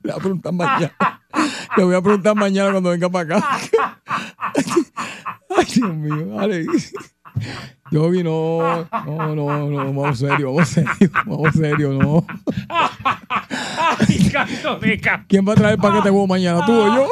[0.04, 1.22] Le voy a preguntar mañana.
[1.76, 3.60] Le voy a preguntar mañana cuando venga para acá.
[5.58, 6.94] Ay, Dios mío, Alex.
[7.92, 12.26] Yogi, no, no, no, no, vamos serio, vamos serio, vamos serio, no.
[12.70, 14.80] Ay, canto
[15.28, 17.08] ¿Quién va a traer el paquete de huevo mañana, tú o yo?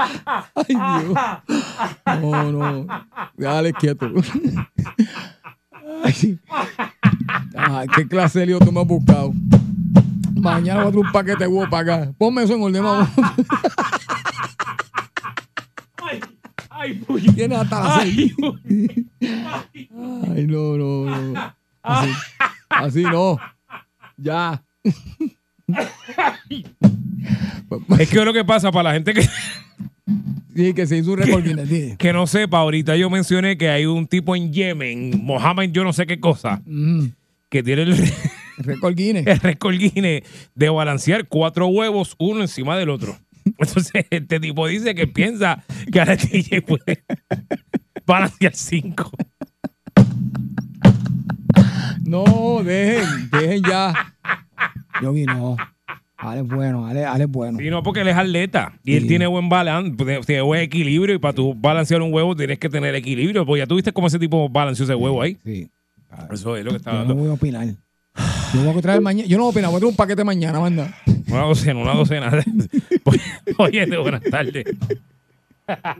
[0.54, 1.18] Ay, Dios.
[2.20, 2.86] No, no.
[3.36, 4.10] Dale quieto.
[6.04, 6.38] Ay.
[7.56, 9.32] Ay, qué clase de lío tú me has buscado.
[10.34, 12.12] Mañana voy a traer un paquete de huevo para acá.
[12.16, 13.08] Ponme eso en orden, vamos.
[16.02, 16.20] Ay,
[16.70, 19.06] ay, Tienes hasta las ay, seis.
[20.30, 21.54] Ay, no, no, no.
[21.82, 22.10] Así,
[22.70, 23.38] así no.
[24.16, 24.62] Ya.
[27.98, 29.28] Es que lo que pasa para la gente que,
[30.54, 31.44] Sí, que se hizo un récord
[31.96, 35.92] que no sepa, ahorita yo mencioné que hay un tipo en Yemen, Mohammed, yo no
[35.92, 37.06] sé qué cosa, Mm,
[37.48, 37.96] que tiene el,
[38.58, 39.26] récord Guinness.
[39.26, 40.22] el récord Guinness
[40.54, 43.16] de balancear cuatro huevos uno encima del otro.
[43.44, 47.04] Entonces, este tipo dice que piensa que ahora el DJ puede
[48.06, 49.10] balancear cinco.
[52.04, 54.14] No, dejen, dejen ya.
[55.00, 55.56] Yogi, no.
[56.22, 57.60] Ale es bueno, Ale, Ale es bueno.
[57.62, 59.08] Y no porque él es atleta y él Sí.
[59.08, 59.96] tiene buen balance,
[60.26, 63.46] tiene buen equilibrio y para tú balancear un huevo tienes que tener equilibrio.
[63.46, 65.38] Pues ya tuviste cómo ese tipo balanceó ese huevo ahí.
[65.44, 65.70] Sí.
[66.30, 67.66] Eso es lo que está Yo no voy a opinar.
[67.66, 69.26] Yo voy a traer mañana.
[69.28, 70.92] Yo no voy a opinar, voy a traer un paquete mañana, manda.
[71.28, 72.30] Una docena, una docena.
[73.58, 74.64] Oye, buenas tardes.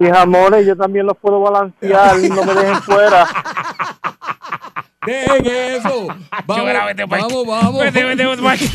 [0.00, 3.26] Mis amores, yo también los puedo balancear, no me dejen fuera.
[5.10, 6.06] Dejen eso.
[6.46, 7.82] Vamos, Chora, vete vamos, vamos.
[7.82, 8.68] Vete, vete, vete.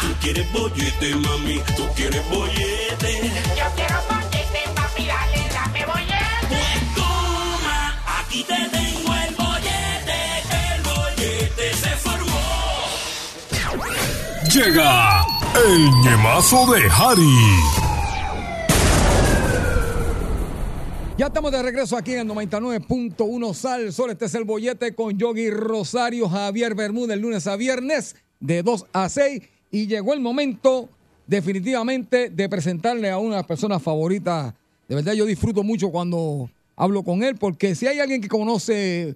[0.00, 3.32] Tú quieres bollete, mami, tú quieres bollete.
[3.58, 6.46] Yo quiero bollete, papi, dale, dame bollete.
[6.48, 7.78] Pues toma,
[8.20, 10.18] aquí te tengo el bollete.
[10.74, 12.40] El bollete se formó.
[14.52, 15.24] Llega
[15.66, 17.83] el ñemazo de Harry.
[21.16, 24.10] Ya estamos de regreso aquí en el 99.1 Sal Sol.
[24.10, 29.08] Este es el bollete con Yogi Rosario, Javier Bermúdez, lunes a viernes, de 2 a
[29.08, 29.40] 6.
[29.70, 30.88] Y llegó el momento,
[31.28, 34.56] definitivamente, de presentarle a una persona favorita.
[34.88, 39.14] De verdad, yo disfruto mucho cuando hablo con él, porque si hay alguien que conoce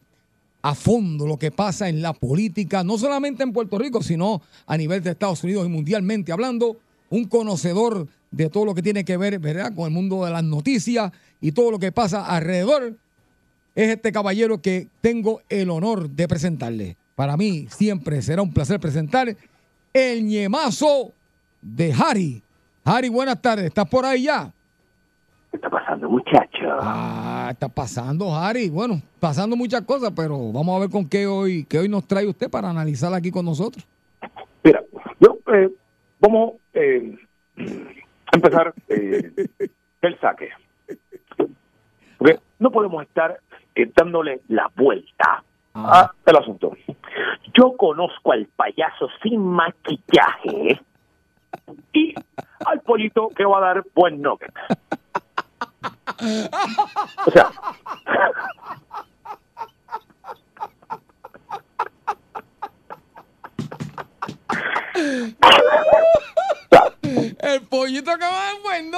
[0.63, 4.77] a fondo lo que pasa en la política, no solamente en Puerto Rico, sino a
[4.77, 6.77] nivel de Estados Unidos y mundialmente hablando,
[7.11, 10.45] un conocedor de todo lo que tiene que ver, ¿verdad?, con el mundo de las
[10.45, 12.95] noticias y todo lo que pasa alrededor,
[13.75, 16.97] es este caballero que tengo el honor de presentarle.
[17.15, 19.35] Para mí siempre será un placer presentar
[19.93, 21.13] el ñemazo
[21.63, 22.43] de Harry.
[22.85, 23.67] Harry, buenas tardes.
[23.67, 24.53] ¿Estás por ahí ya?
[25.51, 26.59] ¿Qué está pasando, muchacho?
[26.81, 28.69] Ah, está pasando, Harry.
[28.69, 32.27] Bueno, pasando muchas cosas, pero vamos a ver con qué hoy, qué hoy nos trae
[32.27, 33.85] usted para analizar aquí con nosotros.
[34.63, 34.83] Mira,
[35.21, 35.71] yo, eh,
[36.21, 37.17] vamos eh,
[38.33, 39.33] empezar eh,
[40.03, 40.51] el saque.
[42.19, 43.39] Porque no podemos estar
[43.75, 45.43] eh, dándole la vuelta
[45.75, 46.11] Ah.
[46.27, 46.73] al asunto.
[47.57, 50.81] Yo conozco al payaso sin maquillaje
[51.93, 52.15] y
[52.67, 54.53] al pollito que va a dar buen nugget.
[57.27, 57.49] O sea,
[67.59, 68.91] El pollito que va en buen.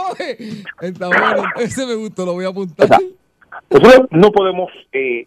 [0.80, 1.44] Está bueno.
[1.56, 2.88] Ese me gustó, lo voy a apuntar.
[3.70, 5.26] nosotros no podemos, eh,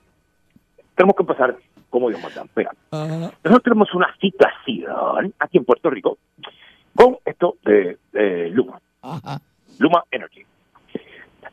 [0.96, 1.58] tenemos que empezar
[1.90, 2.46] como Dios manda.
[2.56, 3.32] Mira, Ajá.
[3.44, 6.18] nosotros tenemos una situación aquí en Puerto Rico
[6.96, 9.42] con esto de, de Luma, Ajá.
[9.80, 10.46] Luma Energy.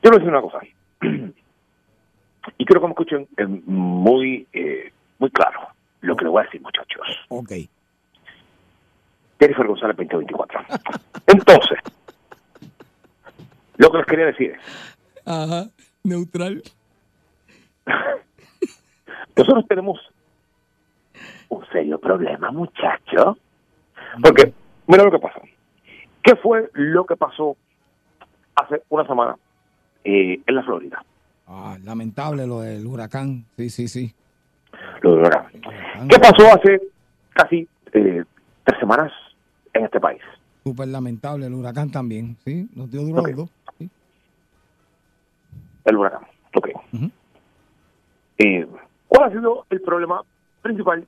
[0.03, 0.59] Yo les voy a decir una cosa,
[2.59, 3.29] y quiero que me escuchen
[3.67, 5.61] muy, eh, muy claro
[6.01, 7.07] lo que les voy a decir, muchachos.
[7.29, 7.53] Ok.
[9.41, 10.61] Jennifer González 2024.
[11.27, 11.79] Entonces,
[13.79, 14.61] lo que les quería decir es,
[15.27, 15.65] Ajá.
[16.05, 16.63] Neutral.
[19.37, 19.99] nosotros tenemos
[21.49, 23.39] un serio problema, muchacho.
[24.23, 24.53] Porque,
[24.87, 25.41] mira lo que pasa.
[26.23, 27.57] ¿Qué fue lo que pasó
[28.55, 29.37] hace una semana
[30.05, 31.03] eh, en la Florida?
[31.47, 33.45] Ah, lamentable lo del huracán.
[33.57, 34.15] Sí, sí, sí.
[35.01, 35.51] Lo de ahora.
[35.53, 36.09] Huracán.
[36.09, 36.81] ¿Qué pasó hace
[37.31, 38.25] casi eh,
[38.65, 39.11] tres semanas
[39.75, 40.21] en este país?
[40.65, 42.37] Súper lamentable el huracán también.
[42.45, 43.51] Sí, nos dio duro los dos.
[43.79, 43.91] Sí.
[45.85, 46.23] El huracán.
[46.55, 46.69] Ok.
[46.93, 47.11] Ujú.
[48.39, 48.67] Eh,
[49.09, 50.23] ¿Cuál ha sido el problema
[50.63, 51.07] principal,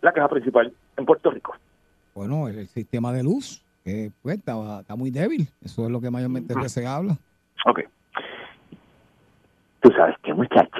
[0.00, 1.54] la queja principal en Puerto Rico?
[2.14, 5.48] Bueno, el, el sistema de luz, que pues, está, está muy débil.
[5.60, 7.16] Eso es lo que mayormente se habla.
[7.66, 7.80] Ok.
[9.80, 10.70] Tú sabes qué, muchacho.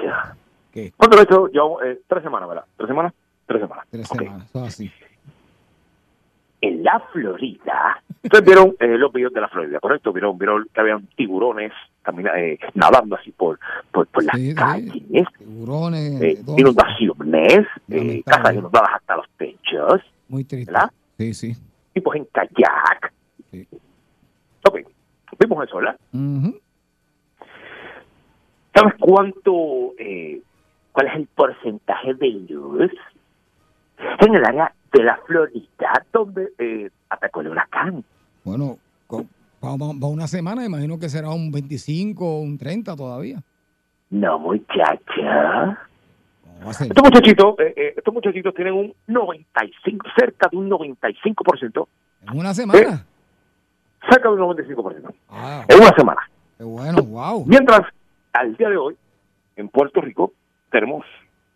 [0.71, 0.93] ¿Qué?
[0.95, 1.51] ¿Cuánto lo he hecho?
[1.51, 2.65] Yo, eh, tres semanas, ¿verdad?
[2.77, 3.13] ¿Tres semanas?
[3.45, 3.85] Tres semanas.
[3.89, 4.17] Tres Ok.
[4.17, 4.45] semanas.
[4.49, 4.91] Eso es así.
[6.61, 8.01] En la Florida.
[8.23, 10.13] Ustedes vieron eh, los videos de la Florida, ¿correcto?
[10.13, 11.71] Vieron, vieron que habían tiburones
[12.03, 13.59] camina- eh, nadando así por,
[13.91, 14.55] por, por las Sí, sí.
[14.55, 15.27] calles.
[15.39, 16.21] Tiburones.
[16.21, 20.71] eh, inundaciones, eh, casas inundadas hasta los techos, Muy triste.
[20.71, 20.91] ¿verdad?
[21.17, 21.53] Sí, sí.
[21.93, 23.11] tipos en kayak.
[23.49, 23.67] Sí.
[24.69, 24.79] Ok,
[25.39, 25.97] vimos eso, ¿verdad?
[28.75, 30.41] ¿Sabes cuánto, eh,
[30.91, 32.91] cuál es el porcentaje de luz
[34.19, 38.03] en el área de la Florida donde eh, atacó el huracán?
[38.43, 38.77] Bueno,
[39.63, 43.41] va, va- una semana, imagino que será un 25 o un 30 todavía.
[44.09, 45.77] No, muchacha.
[46.79, 51.87] Estos muchachitos, eh, eh, estos muchachitos tienen un 95, cerca de un 95%,
[52.29, 53.05] En una semana.
[54.09, 56.21] cerca de un 95%, Ah, en una semana.
[56.57, 57.45] qué bueno, wow.
[57.47, 57.81] Mientras,
[58.33, 58.95] al día de hoy,
[59.55, 60.33] en Puerto Rico,
[60.71, 61.03] tenemos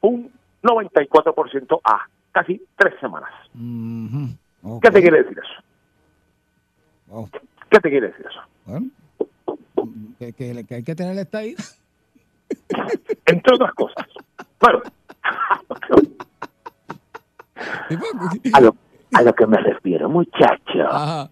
[0.02, 0.32] un
[0.64, 3.30] 94% a casi tres semanas.
[4.82, 5.64] ¿Qué te quiere decir eso?
[7.08, 7.30] Wow.
[7.70, 8.42] ¿Qué te quiere decir eso?
[8.66, 8.88] Bueno,
[10.20, 11.56] que, que- que hay que tener esta ahí.
[13.26, 14.06] Entre otras cosas.
[14.60, 14.82] Bueno,
[18.54, 18.76] a lo,
[19.14, 21.30] a lo que me refiero, muchacho, Ajá.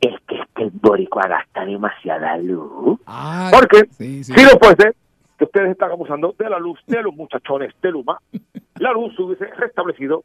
[0.00, 2.98] es que es que el boricua gasta demasiada luz.
[3.06, 4.32] Ah, Porque sí, sí.
[4.34, 4.94] si no fuese
[5.38, 8.18] que ustedes están abusando de la luz de los muchachones de Luma,
[8.78, 10.24] la luz se hubiese restablecido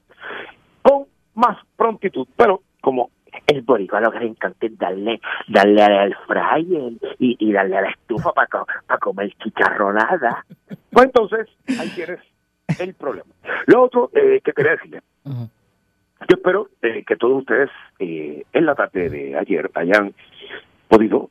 [0.82, 1.06] con
[1.36, 2.28] más prontitud.
[2.36, 3.12] Pero como
[3.48, 7.82] el boricua lo que le encanta es darle, darle al fryer y, y darle a
[7.82, 10.46] la estufa para comer chicharronada.
[10.92, 11.48] Pues entonces,
[11.80, 12.20] ahí tienes
[12.80, 13.30] el problema.
[13.68, 18.76] Lo otro eh, que quería decirle, yo espero eh, que todos ustedes eh, en la
[18.76, 20.14] tarde de ayer hayan
[20.88, 21.30] podido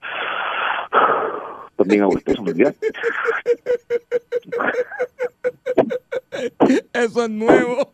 [1.83, 2.74] también hago se me olvida.
[6.93, 7.93] Eso es nuevo.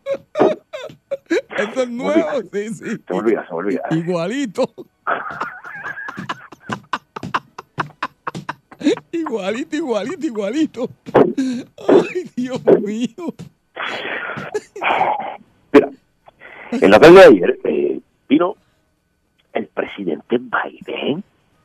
[1.57, 2.85] Eso es nuevo, sí, sí.
[2.85, 3.81] Se me olvida, se me olvida.
[3.91, 4.73] Igualito.
[9.11, 10.89] Igualito, igualito, igualito.
[11.87, 13.33] Ay, Dios mío.
[16.71, 18.55] En la tarde de ayer eh, vino
[19.53, 21.23] el presidente Biden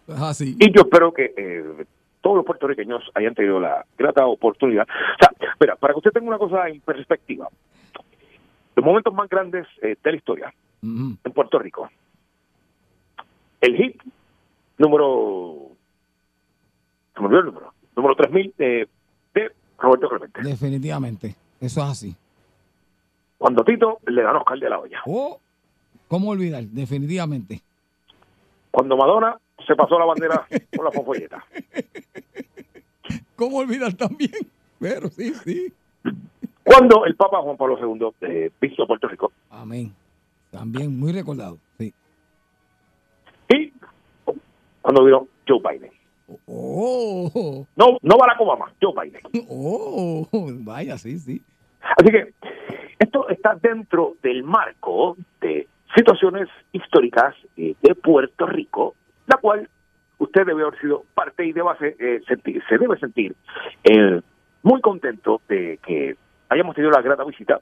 [0.09, 0.57] Ah, sí.
[0.59, 1.85] y yo espero que eh,
[2.25, 4.89] todos los puertorriqueños hayan tenido la grata oportunidad.
[4.89, 7.51] O sea, mira, para que usted tenga una cosa en perspectiva,
[8.75, 11.91] los momentos más grandes eh, de la historia en Puerto Rico,
[13.61, 14.03] el hit
[14.79, 15.69] número,
[17.15, 18.89] se me olvidó el número, número 3000 de,
[19.35, 20.43] de Roberto Clemente.
[20.43, 21.35] Definitivamente.
[21.61, 22.17] Eso es así.
[23.37, 25.03] Cuando Tito le dan Oscar de la olla.
[25.05, 25.39] Oh,
[26.09, 26.65] ¿cómo olvidar?
[26.65, 27.61] Definitivamente.
[28.71, 29.37] Cuando Madonna
[29.67, 30.47] se pasó la bandera
[30.77, 31.45] con la fonfolleta.
[33.37, 34.33] ¿Cómo olvidar también?
[34.79, 35.73] Pero sí, sí.
[36.63, 39.33] Cuando el Papa Juan Pablo II eh, visitó Puerto Rico.
[39.51, 39.93] Amén.
[40.51, 41.59] También muy recordado.
[41.79, 41.93] Sí.
[43.49, 43.73] Y
[44.83, 45.91] cuando vino Joe Biden.
[46.47, 49.21] Oh, No, no Barack Obama, Joe Biden.
[49.49, 50.27] oh,
[50.61, 51.43] vaya, sí, sí.
[51.99, 52.33] Así que
[52.99, 58.95] esto está dentro del marco de situaciones históricas eh, de Puerto Rico,
[59.27, 59.69] la cual
[60.19, 63.35] usted debe haber sido parte y debe eh, sentir, se debe sentir
[63.85, 64.21] eh,
[64.63, 66.17] muy contento de que
[66.49, 67.61] hayamos tenido la grata visita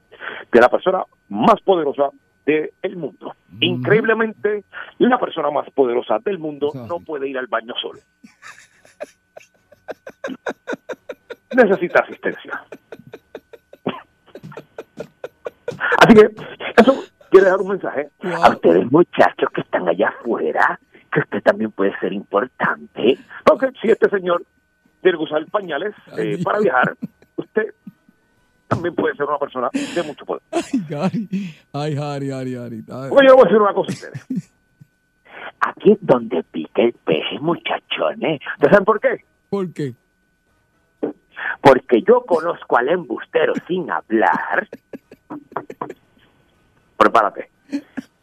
[0.51, 2.09] de la persona más poderosa
[2.45, 3.35] del mundo.
[3.61, 4.63] Increíblemente,
[4.97, 7.99] la persona más poderosa del mundo no puede ir al baño solo.
[11.55, 12.63] Necesita asistencia.
[15.99, 16.29] Así que
[16.77, 18.09] eso quiere dar un mensaje
[18.41, 20.79] A ustedes, muchachos que están allá afuera,
[21.13, 23.17] que usted también puede ser importante.
[23.45, 24.43] Porque si este señor
[25.01, 26.97] tiene que usar pañales eh, para viajar,
[27.35, 27.73] usted
[28.67, 30.41] también puede ser una persona de mucho poder.
[30.51, 32.31] Ay, Gary.
[32.31, 33.09] Ay.
[33.11, 34.53] Oye, yo voy a decir una cosa a ustedes.
[35.59, 38.41] Aquí es donde pica el peje, muchachones.
[38.55, 39.23] ¿Ustedes saben por qué?
[39.49, 39.93] ¿Por qué?
[41.61, 44.67] Porque yo conozco al embustero sin hablar.
[46.97, 47.49] Prepárate.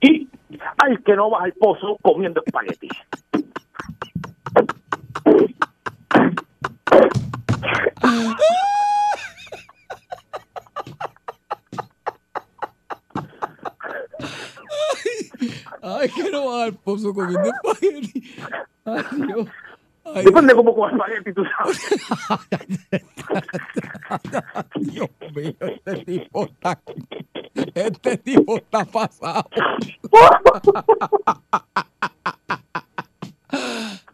[0.00, 0.29] Y
[0.78, 2.88] al que no vas al pozo comiendo espagueti.
[15.82, 18.34] Ay, que no va al pozo comiendo espagueti.
[18.84, 19.48] Ay, Dios.
[20.04, 21.78] Ay, Depende cómo comas espagueti, tú sabes.
[24.76, 26.80] Dios mío, este tipo está.
[27.74, 29.48] Este tipo está pasado.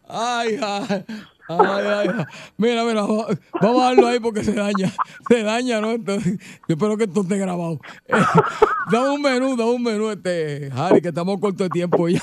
[0.09, 1.05] Ay, ay,
[1.49, 2.09] ay, ay.
[2.57, 3.27] Mira, mira, va-
[3.61, 4.91] vamos a darlo ahí porque se daña.
[5.29, 5.91] Se daña, ¿no?
[5.91, 6.37] Entonces,
[6.67, 7.79] yo espero que esto esté grabado.
[8.07, 8.13] Eh,
[8.91, 12.21] dame un menú, dame un menú, este, Harry, que estamos corto de tiempo ya.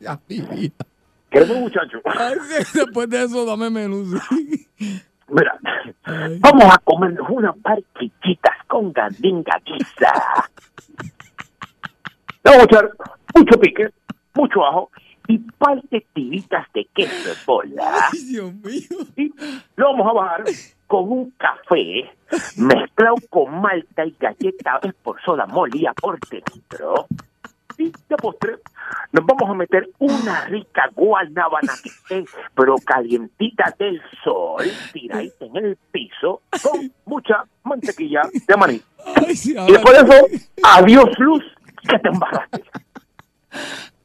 [0.00, 0.86] ya, mi vida.
[1.30, 1.98] Queremos muchacho.
[2.04, 4.04] Ay, sí, después de eso, dame menú.
[4.78, 5.02] sí.
[5.32, 5.58] Mira,
[6.40, 9.58] vamos a comernos unas barquichitas con gandinga.
[9.64, 9.78] Le
[12.44, 12.90] vamos a echar
[13.34, 13.88] mucho pique,
[14.34, 14.90] mucho ajo
[15.28, 18.08] y par de tiritas de queso de bola.
[18.12, 19.06] Ay, Dios mío.
[19.16, 19.32] y
[19.76, 20.44] lo vamos a bajar
[20.86, 22.10] Con un café
[22.58, 27.06] mezclado con malta y galleta por soda molida por dentro.
[27.82, 28.58] Y de postre
[29.12, 32.24] nos vamos a meter Una rica guanábana que esté,
[32.54, 36.42] pero calientita del sol, tiradita en el piso.
[36.62, 38.80] con mucha mantequilla de maní.
[39.16, 40.26] Ay, sí, Y después de eso,
[40.62, 41.44] adiós luz,
[41.88, 42.62] que te embarraste.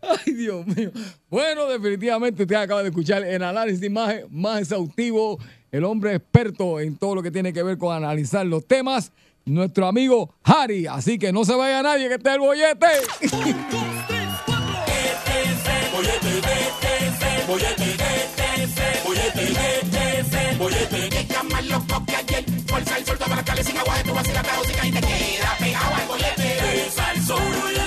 [0.01, 0.91] Ay, Dios mío.
[1.29, 5.37] Bueno, definitivamente usted acaba de escuchar el análisis más, más exhaustivo,
[5.71, 9.11] el hombre experto en todo lo que tiene que ver con analizar los temas,
[9.47, 10.87] nuestro amigo Harry.
[10.87, 12.87] Así que no se vaya nadie, que esté el bollete.
[22.67, 24.99] Fuerza el sol, toma la cale sin agua, tú vas a la música y te
[24.99, 26.43] queda pegado al bollete.
[26.43, 27.86] De Salsoul, que